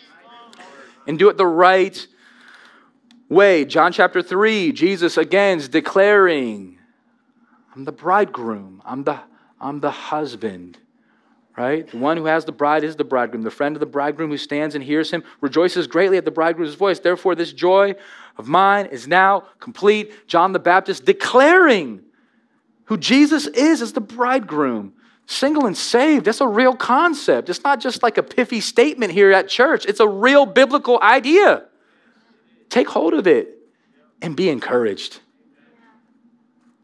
[1.07, 2.07] and do it the right
[3.35, 3.65] way.
[3.65, 6.79] John chapter 3, Jesus again is declaring,
[7.75, 9.21] I'm the bridegroom, I'm the,
[9.61, 10.79] I'm the husband.
[11.57, 11.87] Right?
[11.87, 13.43] The one who has the bride is the bridegroom.
[13.43, 16.75] The friend of the bridegroom who stands and hears him rejoices greatly at the bridegroom's
[16.75, 16.99] voice.
[16.99, 17.95] Therefore, this joy
[18.37, 20.27] of mine is now complete.
[20.27, 22.01] John the Baptist declaring
[22.87, 24.95] who Jesus is as the bridegroom.
[25.27, 27.49] Single and saved, that's a real concept.
[27.49, 31.67] It's not just like a piffy statement here at church, it's a real biblical idea.
[32.75, 33.57] Take hold of it
[34.21, 35.21] and be encouraged.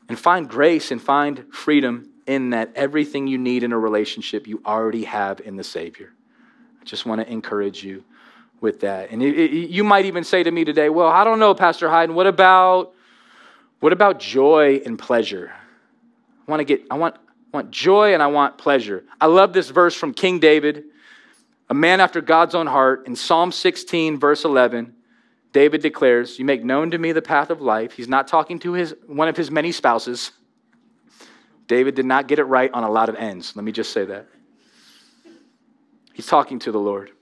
[0.09, 4.62] And find grace and find freedom in that everything you need in a relationship you
[4.64, 6.12] already have in the Savior.
[6.81, 8.05] I just want to encourage you
[8.61, 9.11] with that.
[9.11, 11.90] And it, it, you might even say to me today, well, I don't know, Pastor
[11.90, 12.92] Hayden, what about,
[13.81, 15.50] what about joy and pleasure?
[16.46, 19.03] I want to get, I want, I want joy and I want pleasure.
[19.20, 20.85] I love this verse from King David,
[21.68, 23.09] a man after God's own heart.
[23.09, 24.94] In Psalm 16, verse 11,
[25.52, 27.92] David declares, You make known to me the path of life.
[27.92, 30.32] He's not talking to his, one of his many spouses.
[31.66, 33.54] David did not get it right on a lot of ends.
[33.54, 34.26] Let me just say that.
[36.12, 37.12] He's talking to the Lord.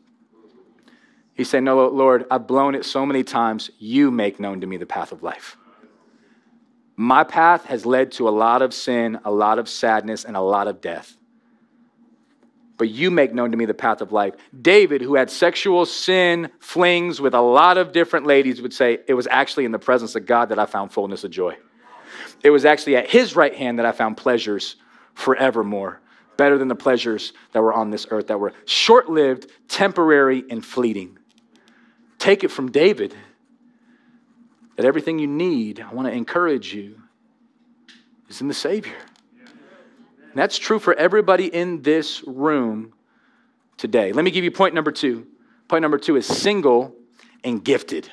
[1.35, 3.71] He's saying, No, Lord, I've blown it so many times.
[3.79, 5.57] You make known to me the path of life.
[6.97, 10.41] My path has led to a lot of sin, a lot of sadness, and a
[10.41, 11.17] lot of death.
[12.79, 14.35] But you make known to me the path of life.
[14.63, 19.15] David, who had sexual sin flings with a lot of different ladies, would say, It
[19.15, 21.57] was actually in the presence of God that I found fullness of joy.
[22.43, 24.77] It was actually at his right hand that I found pleasures
[25.15, 26.01] forevermore,
[26.37, 30.65] better than the pleasures that were on this earth, that were short lived, temporary, and
[30.65, 31.19] fleeting.
[32.19, 33.15] Take it from David
[34.77, 37.03] that everything you need, I want to encourage you,
[38.29, 38.95] is in the Savior.
[40.39, 42.93] And that's true for everybody in this room
[43.77, 44.13] today.
[44.13, 45.27] Let me give you point number two.
[45.67, 46.95] Point number two is single
[47.43, 48.09] and gifted.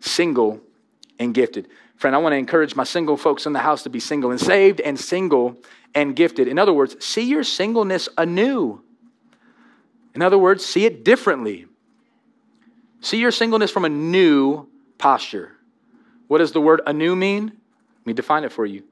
[0.00, 0.60] Single
[1.20, 1.68] and gifted.
[1.98, 4.40] Friend, I want to encourage my single folks in the house to be single and
[4.40, 5.56] saved and single
[5.94, 6.48] and gifted.
[6.48, 8.82] In other words, see your singleness anew.
[10.16, 11.66] In other words, see it differently.
[13.00, 15.52] See your singleness from a new posture.
[16.26, 17.44] What does the word anew mean?
[17.98, 18.82] Let me define it for you.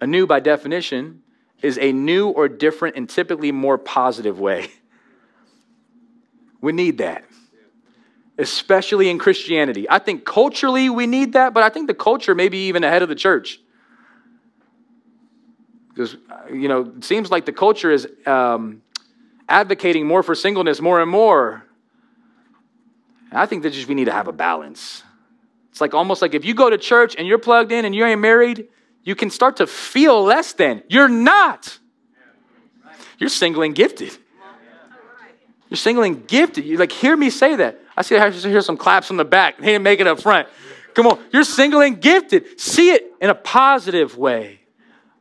[0.00, 1.23] Anew, by definition,
[1.64, 4.68] is a new or different and typically more positive way.
[6.60, 7.24] We need that,
[8.38, 9.88] especially in Christianity.
[9.88, 13.02] I think culturally we need that, but I think the culture may be even ahead
[13.02, 13.60] of the church.
[15.88, 16.16] Because,
[16.52, 18.82] you know, it seems like the culture is um,
[19.48, 21.64] advocating more for singleness more and more.
[23.30, 25.02] I think that just we need to have a balance.
[25.70, 28.04] It's like almost like if you go to church and you're plugged in and you
[28.04, 28.68] ain't married,
[29.04, 30.82] you can start to feel less than.
[30.88, 31.78] You're not.
[33.18, 34.16] You're single and gifted.
[35.68, 36.64] You're single and gifted.
[36.64, 37.80] You like hear me say that.
[37.96, 39.58] I see I hear some claps from the back.
[39.58, 40.48] They didn't make it up front.
[40.94, 41.22] Come on.
[41.32, 42.60] You're single and gifted.
[42.60, 44.60] See it in a positive way.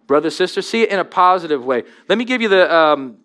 [0.08, 1.84] Brother, sister, see it in a positive way.
[2.10, 3.18] Let me give you the um,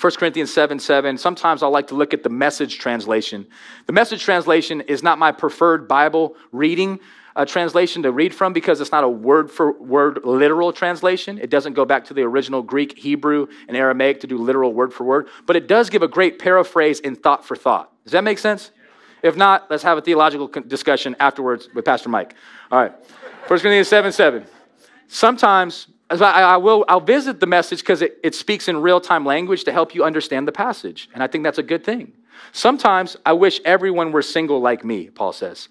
[0.00, 1.18] 1 Corinthians 7 7.
[1.18, 3.46] Sometimes I like to look at the message translation.
[3.86, 7.00] The message translation is not my preferred Bible reading
[7.36, 11.38] uh, translation to read from because it's not a word for word literal translation.
[11.38, 14.92] It doesn't go back to the original Greek, Hebrew, and Aramaic to do literal word
[14.92, 17.92] for word, but it does give a great paraphrase in thought for thought.
[18.04, 18.70] Does that make sense?
[19.22, 22.34] If not, let's have a theological discussion afterwards with Pastor Mike.
[22.70, 22.92] All right.
[23.48, 24.46] 1 Corinthians 7 7.
[25.08, 29.64] Sometimes I, I will I'll visit the message because it, it speaks in real-time language
[29.64, 31.08] to help you understand the passage.
[31.14, 32.12] And I think that's a good thing.
[32.52, 35.68] Sometimes I wish everyone were single like me, Paul says.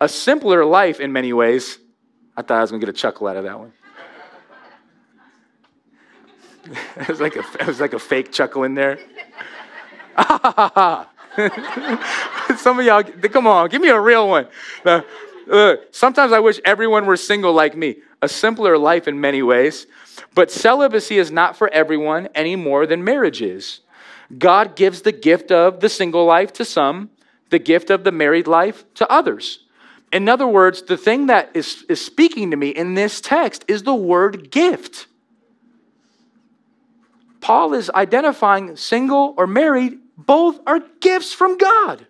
[0.00, 1.78] A simpler life in many ways.
[2.36, 3.72] I thought I was gonna get a chuckle out of that one.
[6.96, 8.98] it, was like a, it was like a fake chuckle in there.
[12.56, 14.48] Some of y'all, come on, give me a real one.
[14.84, 17.96] Uh, sometimes I wish everyone were single like me.
[18.20, 19.86] A simpler life in many ways.
[20.34, 23.80] But celibacy is not for everyone any more than marriage is.
[24.36, 27.10] God gives the gift of the single life to some,
[27.50, 29.64] the gift of the married life to others.
[30.12, 33.82] In other words, the thing that is, is speaking to me in this text is
[33.82, 35.06] the word gift.
[37.40, 42.06] Paul is identifying single or married, both are gifts from God.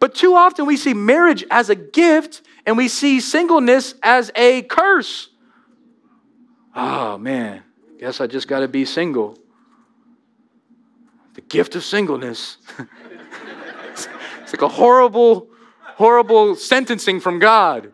[0.00, 4.62] But too often we see marriage as a gift and we see singleness as a
[4.62, 5.30] curse.
[6.74, 7.62] Oh man,
[7.98, 9.38] guess I just got to be single.
[11.34, 12.58] The gift of singleness.
[13.90, 14.08] it's,
[14.42, 15.48] it's like a horrible,
[15.98, 17.92] horrible sentencing from God.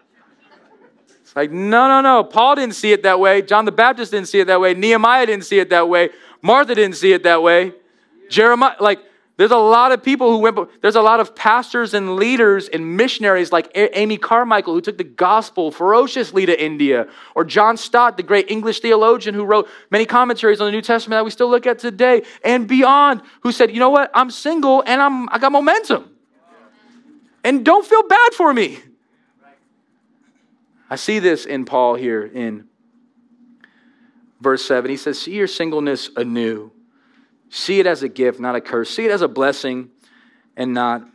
[1.23, 2.23] It's like, no, no, no.
[2.23, 3.41] Paul didn't see it that way.
[3.41, 4.75] John the Baptist didn't see it that way.
[4.75, 6.11] Nehemiah didn't see it that way.
[6.43, 7.73] Martha didn't see it that way.
[8.29, 9.01] Jeremiah, like,
[9.39, 12.97] there's a lot of people who went, there's a lot of pastors and leaders and
[12.97, 18.23] missionaries like Amy Carmichael who took the gospel ferociously to India, or John Stott, the
[18.23, 21.67] great English theologian who wrote many commentaries on the New Testament that we still look
[21.67, 25.51] at today and beyond, who said, you know what, I'm single and I'm, I got
[25.51, 26.11] momentum.
[27.45, 28.79] And don't feel bad for me.
[30.89, 32.67] I see this in Paul here in
[34.41, 34.91] verse 7.
[34.91, 36.73] He says, See your singleness anew.
[37.51, 38.91] See it as a gift, not a curse.
[38.91, 39.91] See it as a blessing
[40.57, 41.07] and not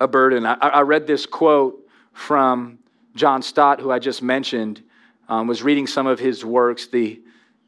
[0.00, 0.46] a burden.
[0.46, 2.78] I, I read this quote from
[3.14, 4.82] John Stott, who I just mentioned,
[5.28, 7.20] um, was reading some of his works, the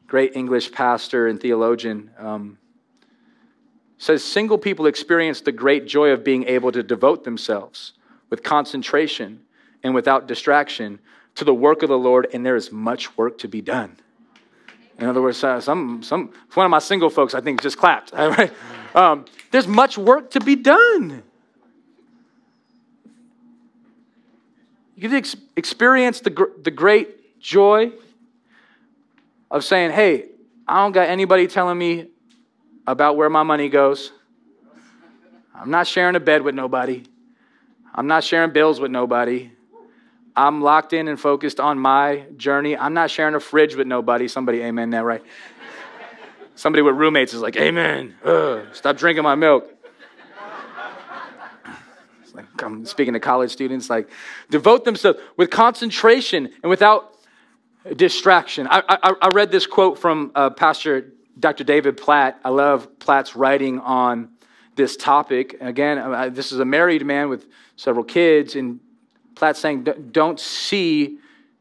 [0.07, 2.11] great English pastor and theologian.
[2.19, 2.59] Um,
[4.05, 7.95] says single people experience the great joy of being able to devote themselves
[8.29, 9.41] with concentration
[9.83, 10.99] and without distraction
[11.35, 13.97] to the work of the Lord, and there is much work to be done.
[14.99, 18.13] In other words, uh, some, some, one of my single folks, I think, just clapped.
[18.95, 21.25] Um, there's much work to be done.
[24.95, 27.91] You can ex- experience the, gr- the great joy
[29.51, 30.27] of saying, hey,
[30.69, 32.07] I don't got anybody telling me
[32.87, 34.13] about where my money goes.
[35.55, 37.05] I'm not sharing a bed with nobody.
[37.95, 39.53] I'm not sharing bills with nobody.
[40.37, 42.77] I'm locked in and focused on my journey.
[42.77, 44.27] I'm not sharing a fridge with nobody.
[44.27, 45.23] Somebody, amen that, right?
[46.57, 48.17] Somebody with roommates is like, amen.
[48.25, 49.71] Ugh, stop drinking my milk.
[52.23, 54.11] It's like, I'm speaking to college students, like,
[54.51, 57.17] devote themselves with concentration and without
[57.97, 58.67] distraction.
[58.69, 61.65] I, I, I read this quote from uh, Pastor Dr.
[61.65, 62.39] David Platt.
[62.45, 64.31] I love Platt's writing on
[64.77, 65.57] this topic.
[65.61, 68.81] Again, uh, this is a married man with several kids, and
[69.35, 71.19] Platt's saying don't see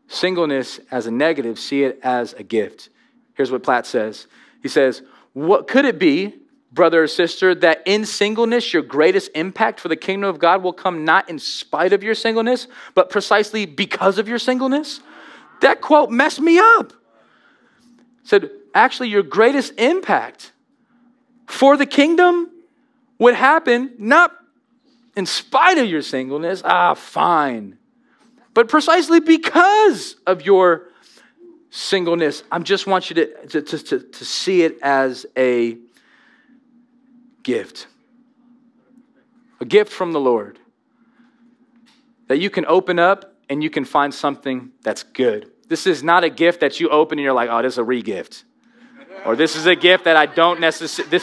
[0.07, 2.89] singleness as a negative, see it as a gift.
[3.33, 4.27] Here's what Platt says
[4.61, 5.01] He says,
[5.33, 6.35] What could it be,
[6.71, 10.73] brother or sister, that in singleness your greatest impact for the kingdom of God will
[10.73, 15.01] come not in spite of your singleness, but precisely because of your singleness?
[15.61, 16.93] That quote messed me up.
[18.23, 20.51] Said, actually, your greatest impact
[21.47, 22.49] for the kingdom
[23.19, 24.35] would happen not
[25.15, 27.77] in spite of your singleness, ah, fine.
[28.53, 30.89] But precisely because of your
[31.69, 35.77] singleness, I just want you to, to, to, to see it as a
[37.43, 37.87] gift.
[39.59, 40.59] A gift from the Lord
[42.27, 45.51] that you can open up and you can find something that's good.
[45.67, 47.83] This is not a gift that you open and you're like, oh, this is a
[47.83, 48.43] re gift.
[49.25, 51.19] Or this is a gift that I don't necessarily.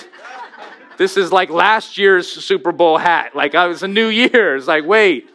[0.97, 3.35] This is like last year's Super Bowl hat.
[3.35, 4.57] Like, uh, oh, was a new year.
[4.57, 5.31] It's like, wait,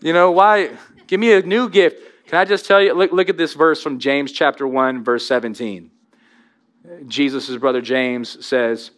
[0.00, 0.70] you know, why?
[1.06, 2.26] Give me a new gift.
[2.26, 2.94] Can I just tell you?
[2.94, 5.90] Look, look at this verse from James chapter 1, verse 17.
[7.06, 8.90] Jesus' brother James says,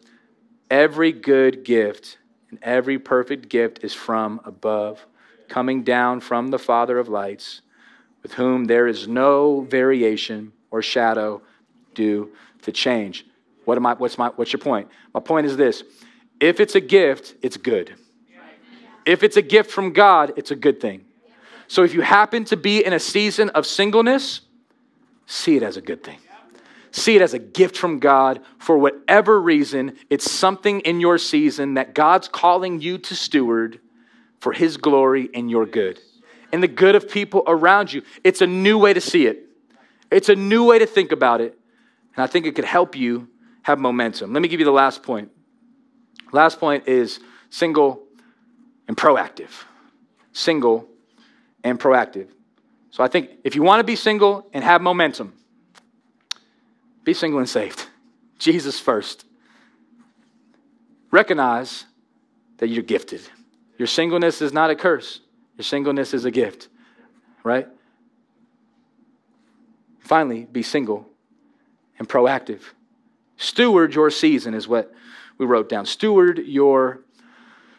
[0.70, 2.18] Every good gift
[2.50, 5.04] and every perfect gift is from above,
[5.48, 7.62] coming down from the Father of lights,
[8.22, 11.42] with whom there is no variation or shadow
[11.94, 12.30] due
[12.62, 13.26] to change.
[13.64, 14.88] What am I, what's, my, what's your point?
[15.14, 15.84] My point is this
[16.40, 17.94] if it's a gift, it's good.
[19.06, 21.04] If it's a gift from God, it's a good thing.
[21.68, 24.40] So if you happen to be in a season of singleness,
[25.26, 26.18] see it as a good thing.
[26.92, 29.96] See it as a gift from God for whatever reason.
[30.10, 33.78] It's something in your season that God's calling you to steward
[34.40, 36.00] for His glory and your good
[36.52, 38.02] and the good of people around you.
[38.24, 39.46] It's a new way to see it,
[40.10, 41.56] it's a new way to think about it.
[42.16, 43.28] And I think it could help you
[43.62, 44.32] have momentum.
[44.32, 45.30] Let me give you the last point.
[46.32, 48.02] Last point is single
[48.88, 49.50] and proactive.
[50.32, 50.88] Single
[51.62, 52.28] and proactive.
[52.90, 55.34] So I think if you want to be single and have momentum,
[57.04, 57.86] be single and saved.
[58.38, 59.24] Jesus first.
[61.10, 61.84] Recognize
[62.58, 63.20] that you're gifted.
[63.78, 65.20] Your singleness is not a curse,
[65.56, 66.68] your singleness is a gift,
[67.42, 67.66] right?
[70.00, 71.09] Finally, be single
[72.00, 72.62] and proactive.
[73.36, 74.92] Steward your season, is what
[75.38, 75.86] we wrote down.
[75.86, 77.02] Steward your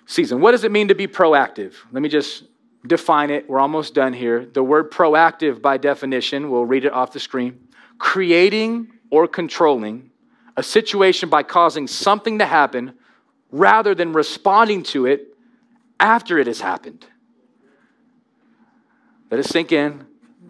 [0.05, 0.39] season.
[0.39, 1.73] What does it mean to be proactive?
[1.91, 2.45] Let me just
[2.87, 3.49] define it.
[3.49, 4.45] We're almost done here.
[4.45, 7.67] The word proactive, by definition, we'll read it off the screen
[7.97, 10.09] creating or controlling
[10.57, 12.93] a situation by causing something to happen
[13.51, 15.35] rather than responding to it
[15.99, 17.05] after it has happened.
[19.29, 20.07] Let it sink in,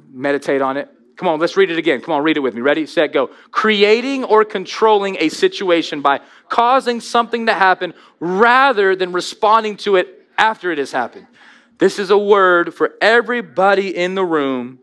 [0.09, 0.89] meditate on it.
[1.22, 2.01] Come on, let's read it again.
[2.01, 2.61] Come on, read it with me.
[2.61, 3.30] Ready, set, go.
[3.51, 6.19] Creating or controlling a situation by
[6.49, 11.28] causing something to happen rather than responding to it after it has happened.
[11.78, 14.80] This is a word for everybody in the room.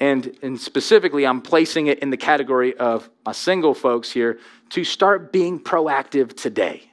[0.00, 4.38] And, and specifically, I'm placing it in the category of my single folks here
[4.70, 6.90] to start being proactive today.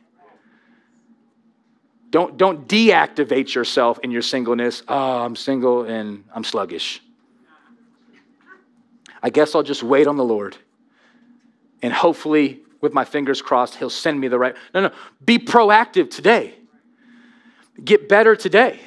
[2.10, 4.84] Don't, don't deactivate yourself in your singleness.
[4.90, 7.02] Oh, I'm single and I'm sluggish.
[9.24, 10.58] I guess I'll just wait on the Lord.
[11.82, 14.56] And hopefully, with my fingers crossed, He'll send me the right.
[14.74, 14.92] No, no.
[15.24, 16.56] Be proactive today.
[17.84, 18.80] Get better today.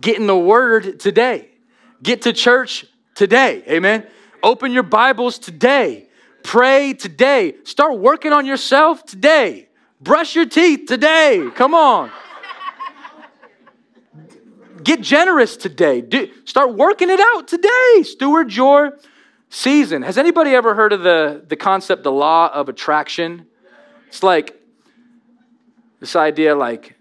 [0.00, 1.48] Get in the Word today.
[2.02, 2.84] Get to church
[3.14, 3.62] today.
[3.68, 4.06] Amen.
[4.42, 6.08] Open your Bibles today.
[6.42, 7.54] Pray today.
[7.62, 9.68] Start working on yourself today.
[10.00, 11.48] Brush your teeth today.
[11.54, 12.10] Come on.
[14.82, 16.00] Get generous today.
[16.00, 18.02] Do, start working it out today.
[18.02, 18.98] Steward your
[19.52, 20.00] season.
[20.00, 23.46] Has anybody ever heard of the, the concept, the law of attraction?
[24.08, 24.58] It's like
[26.00, 26.96] this idea like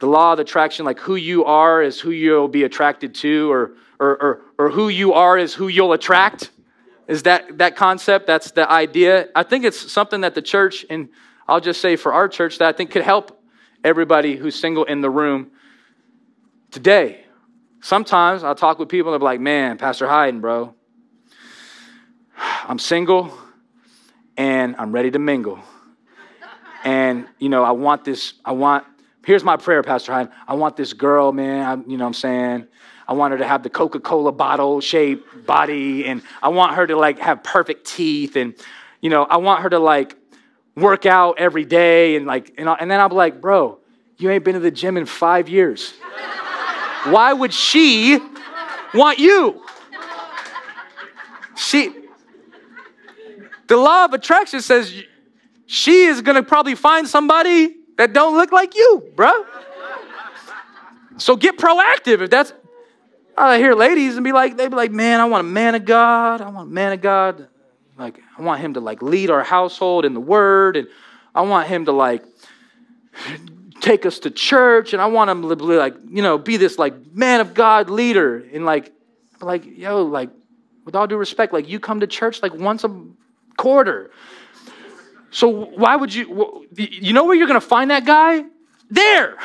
[0.00, 3.74] the law of attraction, like who you are is who you'll be attracted to, or,
[4.00, 6.50] or, or, or who you are is who you'll attract.
[7.06, 8.26] Is that that concept?
[8.26, 9.28] That's the idea.
[9.36, 11.08] I think it's something that the church, and
[11.46, 13.40] I'll just say for our church, that I think could help
[13.84, 15.52] everybody who's single in the room
[16.72, 17.24] today.
[17.80, 20.74] Sometimes I'll talk with people and they're like, man, Pastor Hayden, bro,
[22.36, 23.36] I'm single
[24.36, 25.58] and I'm ready to mingle.
[26.84, 28.84] And, you know, I want this, I want,
[29.24, 30.28] here's my prayer, Pastor Hyde.
[30.46, 32.66] I want this girl, man, I, you know what I'm saying?
[33.08, 36.86] I want her to have the Coca Cola bottle shaped body, and I want her
[36.86, 38.54] to like have perfect teeth, and,
[39.00, 40.16] you know, I want her to like
[40.76, 43.78] work out every day, and like, and, and then I'll be like, bro,
[44.18, 45.94] you ain't been to the gym in five years.
[47.04, 48.18] Why would she
[48.92, 49.62] want you?
[51.56, 51.94] She,
[53.68, 54.92] the law of attraction says
[55.66, 59.32] she is going to probably find somebody that don't look like you, bro.
[61.18, 62.52] So get proactive if that's.
[63.38, 65.84] I hear ladies and be like, they be like, man, I want a man of
[65.84, 66.40] God.
[66.40, 67.48] I want a man of God.
[67.98, 70.88] Like, I want him to like lead our household in the Word, and
[71.34, 72.24] I want him to like
[73.80, 76.94] take us to church, and I want him to like, you know, be this like
[77.14, 78.42] man of God leader.
[78.52, 78.92] And like,
[79.40, 80.30] like, yo, like,
[80.86, 83.04] with all due respect, like you come to church like once a
[83.56, 84.10] quarter.
[85.30, 88.44] So why would you, you know where you're going to find that guy?
[88.90, 89.36] There.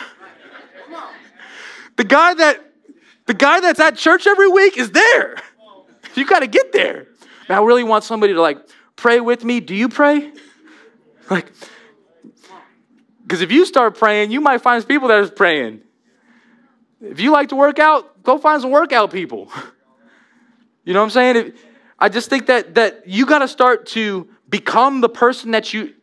[1.97, 2.59] The guy that,
[3.25, 5.37] the guy that's at church every week is there.
[6.15, 7.07] You got to get there.
[7.49, 8.57] Man, I really want somebody to like
[8.95, 9.59] pray with me.
[9.59, 10.31] Do you pray?
[11.29, 11.51] Like,
[13.23, 15.81] because if you start praying, you might find people that are praying.
[17.01, 19.51] If you like to work out, go find some workout people.
[20.83, 21.35] You know what I'm saying?
[21.35, 21.65] If,
[22.01, 25.93] I just think that that you got to start to become the person that you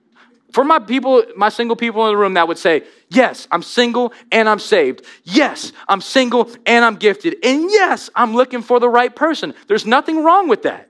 [0.52, 4.12] for my people, my single people in the room that would say, Yes, I'm single
[4.32, 5.04] and I'm saved.
[5.24, 7.36] Yes, I'm single and I'm gifted.
[7.42, 9.54] And yes, I'm looking for the right person.
[9.66, 10.88] There's nothing wrong with that.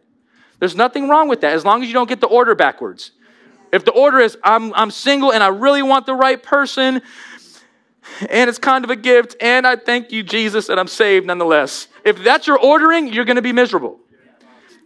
[0.60, 3.12] There's nothing wrong with that as long as you don't get the order backwards.
[3.72, 7.02] If the order is, I'm, I'm single and I really want the right person,
[8.28, 11.86] and it's kind of a gift, and I thank you, Jesus, and I'm saved nonetheless.
[12.04, 14.00] If that's your ordering, you're going to be miserable.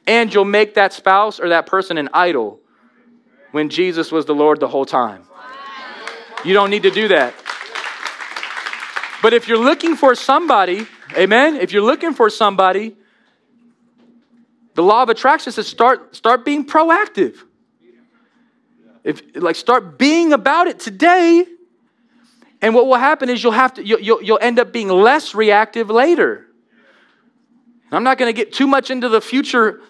[0.06, 2.60] And you'll make that spouse or that person an idol
[3.52, 5.24] when Jesus was the Lord the whole time.
[6.44, 7.34] You don't need to do that.
[9.22, 10.86] But if you're looking for somebody,
[11.16, 12.96] amen, if you're looking for somebody,
[14.74, 17.36] The law of attraction says start, start being proactive.
[19.04, 21.44] If like start being about it today,
[22.60, 25.34] and what will happen is you'll have to you'll, you'll, you'll end up being less
[25.34, 26.46] reactive later.
[27.90, 29.80] I'm not going to get too much into the future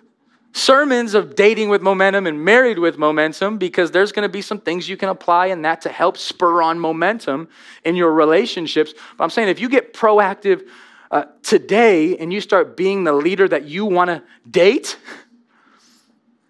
[0.52, 4.58] sermons of dating with momentum and married with momentum because there's going to be some
[4.58, 7.48] things you can apply in that to help spur on momentum
[7.84, 8.92] in your relationships.
[9.16, 10.68] But I'm saying if you get proactive
[11.10, 14.98] uh, today and you start being the leader that you want to date,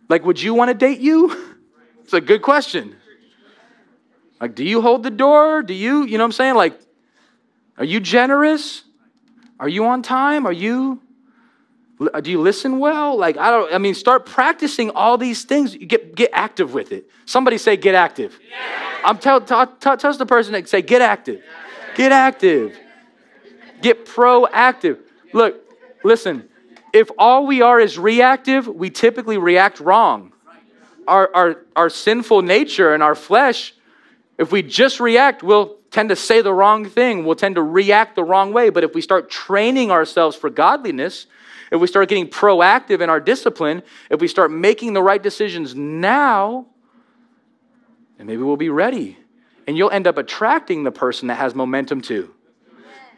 [0.08, 1.54] like, would you want to date you?
[2.02, 2.96] It's a good question.
[4.40, 5.62] Like, do you hold the door?
[5.62, 6.54] Do you, you know what I'm saying?
[6.56, 6.78] Like,
[7.78, 8.82] are you generous?
[9.60, 10.44] Are you on time?
[10.44, 11.00] Are you
[12.22, 13.16] do you listen well?
[13.16, 15.76] Like, I don't, I mean, start practicing all these things.
[15.76, 17.08] Get, get active with it.
[17.26, 18.38] Somebody say, get active.
[18.48, 19.00] Yeah.
[19.04, 21.42] I'm tell, tell, tell, tell the person that say, get active.
[21.94, 22.78] Get active.
[23.80, 24.98] Get proactive.
[25.32, 25.60] Look,
[26.04, 26.48] listen,
[26.92, 30.32] if all we are is reactive, we typically react wrong.
[31.08, 33.74] Our, our, our sinful nature and our flesh,
[34.38, 37.24] if we just react, we'll tend to say the wrong thing.
[37.24, 38.70] We'll tend to react the wrong way.
[38.70, 41.26] But if we start training ourselves for godliness,
[41.72, 45.74] if we start getting proactive in our discipline, if we start making the right decisions
[45.74, 46.66] now,
[48.18, 49.16] then maybe we'll be ready.
[49.66, 52.34] And you'll end up attracting the person that has momentum too.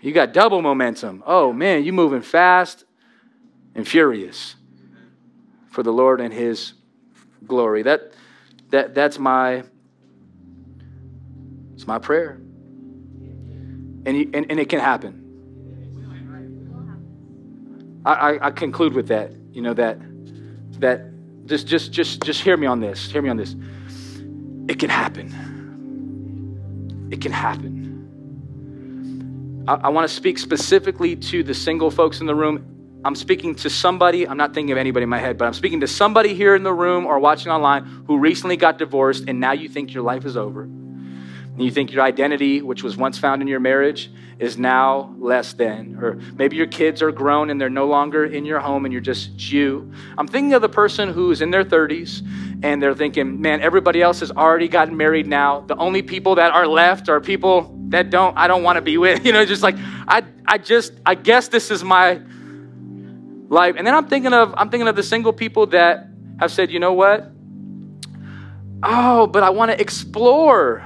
[0.01, 1.25] You got double momentum.
[1.27, 2.85] Oh man, you moving fast
[3.75, 4.55] and furious
[5.71, 6.75] for the Lord and his
[7.45, 7.83] glory.
[7.83, 8.13] That
[8.71, 9.65] that that's my
[11.75, 12.41] it's my prayer.
[14.07, 15.24] And, and, and it can happen.
[18.05, 19.99] I, I, conclude with that, you know, that
[20.81, 21.07] that
[21.47, 23.11] just just just just hear me on this.
[23.11, 23.57] Hear me on this.
[24.69, 25.33] It can happen.
[27.11, 27.85] It can happen.
[29.67, 32.71] I, I want to speak specifically to the single folks in the room.
[33.07, 35.81] I'm speaking to somebody, I'm not thinking of anybody in my head, but I'm speaking
[35.81, 39.53] to somebody here in the room or watching online who recently got divorced and now
[39.53, 40.67] you think your life is over.
[41.55, 45.53] And you think your identity, which was once found in your marriage, is now less
[45.53, 45.97] than.
[46.03, 49.01] Or maybe your kids are grown and they're no longer in your home and you're
[49.01, 49.93] just you.
[50.19, 52.27] I'm thinking of the person who's in their 30s
[52.65, 55.61] and they're thinking, man, everybody else has already gotten married now.
[55.61, 58.99] The only people that are left are people that don't, I don't want to be
[58.99, 59.25] with.
[59.25, 62.21] You know, just like, I, I just, I guess this is my
[63.49, 63.77] life.
[63.79, 66.09] And then I'm thinking of, I'm thinking of the single people that
[66.41, 67.31] have said, you know what?
[68.83, 70.85] Oh, but I want to explore.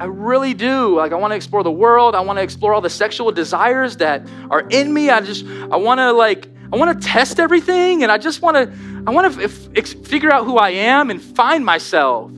[0.00, 0.96] I really do.
[0.96, 2.14] Like I want to explore the world.
[2.14, 5.10] I want to explore all the sexual desires that are in me.
[5.10, 8.56] I just I want to like I want to test everything and I just want
[8.56, 12.32] to I want to f- f- figure out who I am and find myself.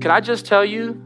[0.00, 1.02] Can I just tell you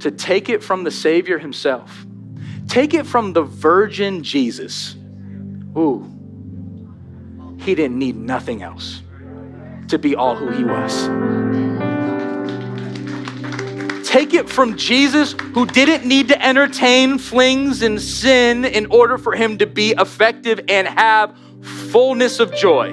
[0.00, 2.04] to take it from the Savior himself.
[2.66, 4.96] Take it from the virgin Jesus.
[5.76, 6.08] Ooh.
[7.60, 9.02] He didn't need nothing else
[9.88, 11.41] to be all who he was.
[14.12, 19.34] Take it from Jesus, who didn't need to entertain flings and sin in order for
[19.34, 22.92] him to be effective and have fullness of joy.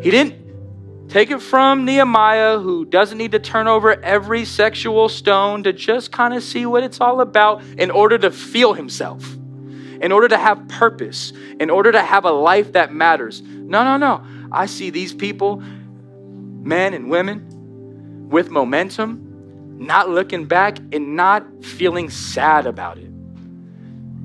[0.00, 5.64] He didn't take it from Nehemiah, who doesn't need to turn over every sexual stone
[5.64, 9.22] to just kind of see what it's all about in order to feel himself,
[10.00, 13.42] in order to have purpose, in order to have a life that matters.
[13.42, 14.24] No, no, no.
[14.50, 15.62] I see these people,
[16.62, 19.27] men and women, with momentum
[19.78, 23.10] not looking back and not feeling sad about it.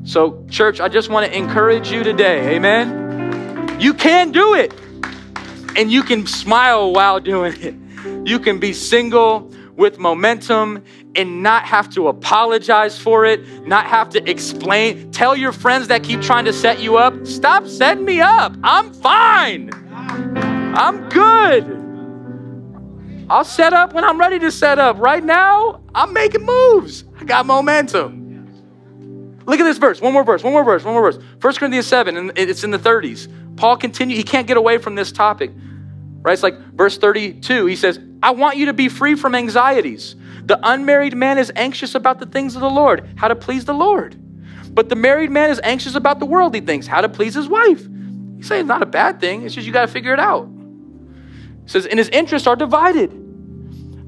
[0.04, 2.56] So, church, I just want to encourage you today.
[2.56, 3.80] Amen.
[3.80, 4.74] You can do it.
[5.76, 7.76] And you can smile while doing it.
[8.28, 10.84] You can be single with momentum
[11.16, 15.12] and not have to apologize for it, not have to explain.
[15.12, 18.56] Tell your friends that keep trying to set you up, stop setting me up.
[18.64, 19.72] I'm fine.
[20.76, 21.83] I'm good.
[23.30, 24.98] I'll set up when I'm ready to set up.
[25.00, 27.06] Right now, I'm making moves.
[27.20, 28.22] I got momentum.
[29.46, 30.02] Look at this verse.
[30.02, 30.44] One more verse.
[30.44, 30.84] One more verse.
[30.84, 31.24] One more verse.
[31.42, 33.28] 1 Corinthians 7, and it's in the 30s.
[33.58, 35.52] Paul continues, he can't get away from this topic.
[36.22, 36.34] Right?
[36.34, 37.66] It's like verse 32.
[37.66, 40.16] He says, I want you to be free from anxieties.
[40.46, 43.74] The unmarried man is anxious about the things of the Lord, how to please the
[43.74, 44.18] Lord.
[44.74, 47.86] But the married man is anxious about the worldly things, how to please his wife.
[48.38, 50.50] He's saying it's not a bad thing, it's just you got to figure it out.
[51.66, 53.12] Says, and his interests are divided.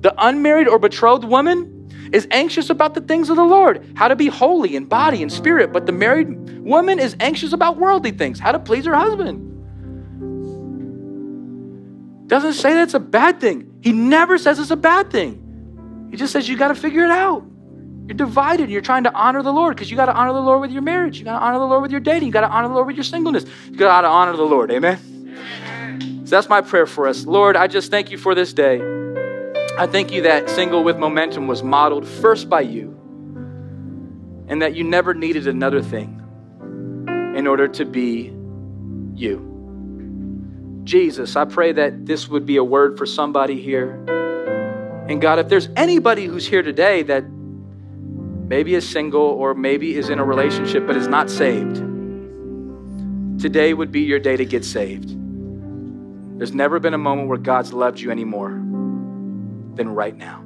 [0.01, 1.72] The unmarried or betrothed woman
[2.12, 5.32] is anxious about the things of the Lord, how to be holy in body and
[5.32, 5.74] spirit.
[5.74, 9.51] But the married woman is anxious about worldly things, how to please her husband.
[12.28, 13.80] Doesn't say that's a bad thing.
[13.82, 16.08] He never says it's a bad thing.
[16.12, 17.43] He just says you got to figure it out.
[18.08, 18.70] You're divided.
[18.70, 20.82] You're trying to honor the Lord because you got to honor the Lord with your
[20.82, 21.18] marriage.
[21.18, 22.28] You got to honor the Lord with your dating.
[22.28, 23.45] You got to honor the Lord with your singleness.
[23.70, 24.72] You got to honor the Lord.
[24.72, 24.99] Amen.
[26.26, 27.28] So that's my prayer for us.
[27.28, 28.82] Lord, I just thank you for this day.
[29.78, 32.97] I thank you that single with momentum was modeled first by you
[34.47, 36.19] and that you never needed another thing
[37.38, 38.34] in order to be
[39.13, 40.82] you.
[40.84, 43.91] Jesus, I pray that this would be a word for somebody here.
[45.07, 50.09] And God, if there's anybody who's here today that maybe is single or maybe is
[50.09, 51.76] in a relationship but is not saved,
[53.39, 55.15] today would be your day to get saved.
[56.38, 60.43] There's never been a moment where God's loved you any more than right now.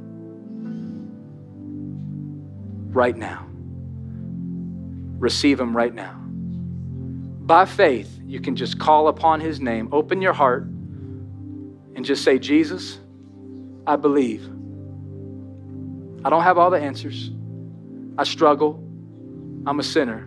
[2.91, 3.47] Right now.
[5.17, 6.13] Receive Him right now.
[6.13, 12.37] By faith, you can just call upon His name, open your heart, and just say,
[12.37, 12.99] Jesus,
[13.87, 14.47] I believe.
[16.23, 17.31] I don't have all the answers.
[18.17, 18.75] I struggle.
[19.65, 20.23] I'm a sinner.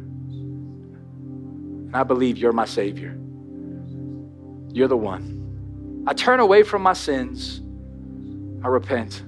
[1.86, 3.16] And I believe you're my Savior.
[4.72, 5.41] You're the one.
[6.06, 7.62] I turn away from my sins.
[8.64, 9.20] I repent.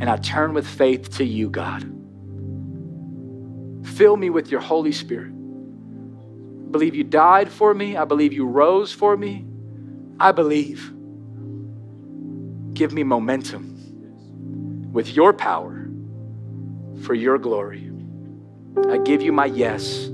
[0.00, 1.82] And I turn with faith to you, God.
[3.96, 5.32] Fill me with your Holy Spirit.
[5.32, 7.96] I believe you died for me.
[7.96, 9.46] I believe you rose for me.
[10.18, 10.92] I believe.
[12.74, 15.88] Give me momentum with your power
[17.02, 17.90] for your glory.
[18.88, 20.10] I give you my yes.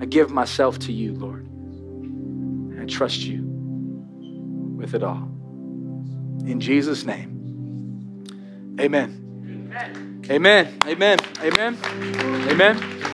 [0.00, 1.49] I give myself to you, Lord.
[2.90, 3.42] Trust you
[4.76, 5.28] with it all.
[6.46, 9.20] In Jesus' name, amen.
[10.30, 10.78] Amen.
[10.86, 11.18] Amen.
[11.42, 11.78] Amen.
[12.48, 13.00] Amen.